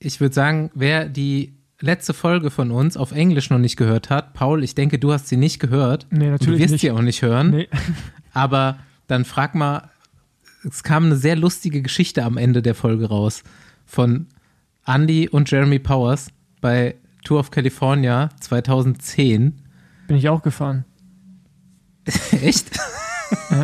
[0.00, 4.34] ich würde sagen, wer die letzte Folge von uns auf Englisch noch nicht gehört hat,
[4.34, 6.06] Paul, ich denke, du hast sie nicht gehört.
[6.10, 6.80] Nee, natürlich Du wirst nicht.
[6.80, 7.50] sie auch nicht hören.
[7.50, 7.68] Nee.
[8.32, 9.90] Aber dann frag mal,
[10.66, 13.42] es kam eine sehr lustige Geschichte am Ende der Folge raus
[13.86, 14.26] von
[14.86, 16.28] Andy und Jeremy Powers
[16.60, 19.62] bei Tour of California 2010.
[20.08, 20.84] Bin ich auch gefahren.
[22.42, 22.70] Echt?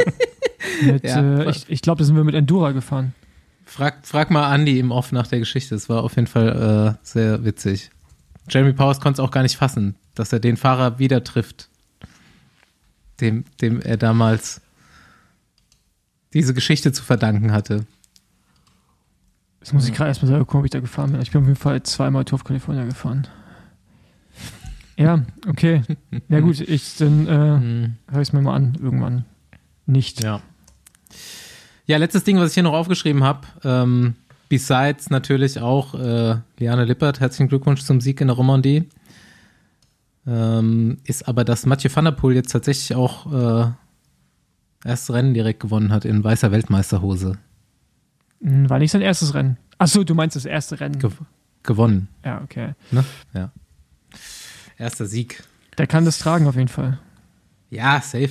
[0.83, 1.41] Mit, Ja.
[1.41, 3.15] äh, ich ich glaube, da sind wir mit Endura gefahren.
[3.68, 5.74] Frag, frag mal Andy im Off nach der Geschichte.
[5.74, 7.90] Es war auf jeden Fall äh, sehr witzig.
[8.48, 11.68] Jeremy Powers konnte es auch gar nicht fassen, dass er den Fahrer wieder trifft,
[13.20, 14.60] dem, dem er damals
[16.32, 17.86] diese Geschichte zu verdanken hatte.
[19.60, 21.20] Jetzt muss ich gerade erstmal selber gucken, ob ich da gefahren bin.
[21.20, 23.26] Ich bin auf jeden Fall zweimal Tour of California gefahren.
[24.98, 25.82] Ja, okay.
[26.30, 27.97] Ja gut, ich dann äh, Hm.
[28.10, 29.26] höre ich es mir mal an, irgendwann.
[29.84, 30.24] Nicht.
[30.24, 30.40] Ja.
[31.87, 34.17] Ja, letztes Ding, was ich hier noch aufgeschrieben habe, ähm,
[34.49, 38.89] besides natürlich auch äh, Liane Lippert, herzlichen Glückwunsch zum Sieg in der Romandie,
[40.27, 43.71] ähm, ist aber, dass Mathieu van der Poel jetzt tatsächlich auch äh,
[44.85, 47.39] erstes Rennen direkt gewonnen hat in weißer Weltmeisterhose.
[48.43, 49.57] Hm, War nicht sein erstes Rennen.
[49.79, 50.99] Achso, du meinst das erste Rennen.
[50.99, 51.11] Ge
[51.63, 52.75] gewonnen, ja, okay.
[52.93, 53.05] ne?
[53.35, 53.51] Ja.
[54.79, 55.43] Erster Sieg.
[55.79, 56.99] Der kann das tragen auf jeden Fall.
[57.71, 58.31] Ja, safe.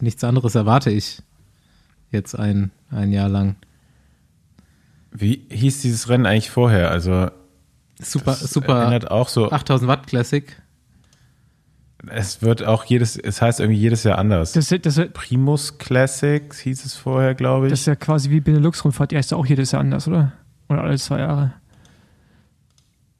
[0.00, 1.20] Nichts anderes erwarte ich
[2.10, 3.56] jetzt ein, ein Jahr lang.
[5.12, 6.90] Wie hieß dieses Rennen eigentlich vorher?
[6.90, 7.30] Also
[8.02, 9.50] Super, das super Erinnert auch so.
[9.50, 10.56] 8000 Watt Classic.
[12.06, 14.52] Es wird auch jedes, es heißt irgendwie jedes Jahr anders.
[14.52, 17.72] Das, das, das, Primus Classics hieß es vorher, glaube ich.
[17.72, 19.10] das ist ja quasi wie Benelux-Rundfahrt.
[19.10, 20.32] Die heißt ja auch jedes Jahr anders, oder?
[20.68, 21.52] Oder alle zwei Jahre.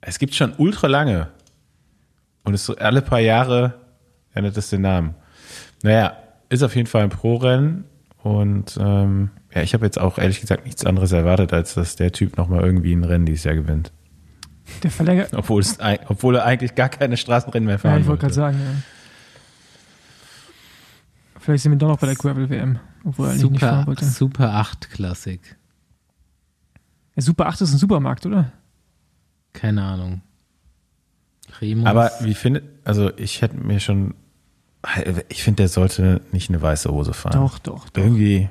[0.01, 1.29] Es gibt schon ultra lange.
[2.45, 3.75] Und es alle paar Jahre
[4.33, 5.15] ändert es den Namen.
[5.83, 6.17] Naja,
[6.49, 7.85] ist auf jeden Fall ein Pro-Rennen.
[8.22, 12.12] Und ähm, ja, ich habe jetzt auch ehrlich gesagt nichts anderes erwartet, als dass der
[12.12, 13.92] Typ nochmal irgendwie ein Rennen dieses Jahr gewinnt.
[14.82, 15.32] Der verlängert.
[15.36, 15.78] Obwohl, es,
[16.09, 18.82] obwohl er eigentlich gar keine Straßenrennen mehr Ja, fahren ich wollte gerade sagen, ja.
[21.40, 24.05] Vielleicht sind wir doch noch bei der Gravel-WM, obwohl er eigentlich nicht fahren Super, wollte.
[24.05, 25.40] Super 8 Classic.
[27.16, 28.52] Ja, Super 8 ist ein Supermarkt, oder?
[29.55, 30.20] Keine Ahnung.
[31.51, 31.86] Primus.
[31.86, 34.14] Aber wie findet, also ich hätte mir schon,
[35.28, 37.32] ich finde, der sollte nicht eine weiße Hose fahren.
[37.40, 38.02] Doch, doch, doch.
[38.02, 38.48] Irgendwie,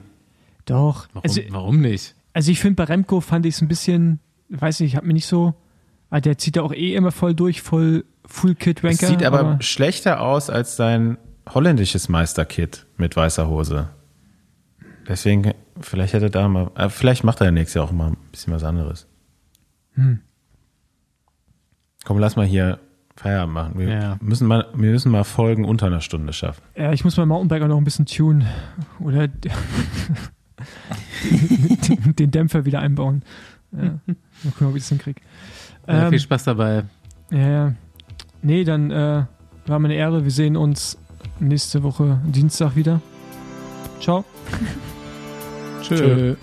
[0.66, 1.08] Doch.
[1.14, 2.16] warum, Also, warum nicht?
[2.34, 4.20] also ich finde, bei Remco fand ich es ein bisschen,
[4.50, 5.56] weiß nicht, hat mir nicht so,
[6.10, 9.08] ah, der zieht ja auch eh immer voll durch, voll Full Kit es Ranker.
[9.08, 11.18] sieht aber, schlechter aus als sein
[11.50, 13.90] holländisches Meisterkit mit weißer Hose.
[15.08, 18.10] Deswegen, vielleicht hätte er da mal, äh, vielleicht macht er ja nächstes Jahr auch mal
[18.12, 19.08] ein bisschen was anderes.
[19.94, 20.20] Hm.
[22.06, 22.80] Komm, lass mal hier
[23.22, 23.74] Feierabend machen.
[23.78, 24.18] Wir, Ja.
[24.22, 26.62] müssen mal, wir müssen mal Folgen unter einer Stunde schaffen.
[26.78, 28.48] Ja, ich muss mein Mountainbike auch noch ein bisschen tunen.
[29.02, 29.28] Oder
[31.28, 33.24] den, den Dämpfer wieder einbauen.
[33.74, 33.82] Ja.
[34.06, 34.16] Mal
[34.52, 35.22] gucken, ob ich das hinkriege.
[35.88, 36.84] Ja, Ähm, viel Spaß dabei.
[37.32, 37.74] ja, ja.
[38.42, 39.26] Nee, dann äh,
[39.66, 40.24] war mir eine Ehre.
[40.24, 40.98] Wir sehen uns
[41.42, 43.02] nächste Woche Dienstag wieder.
[44.00, 44.24] Ciao.
[45.82, 46.36] Tschö.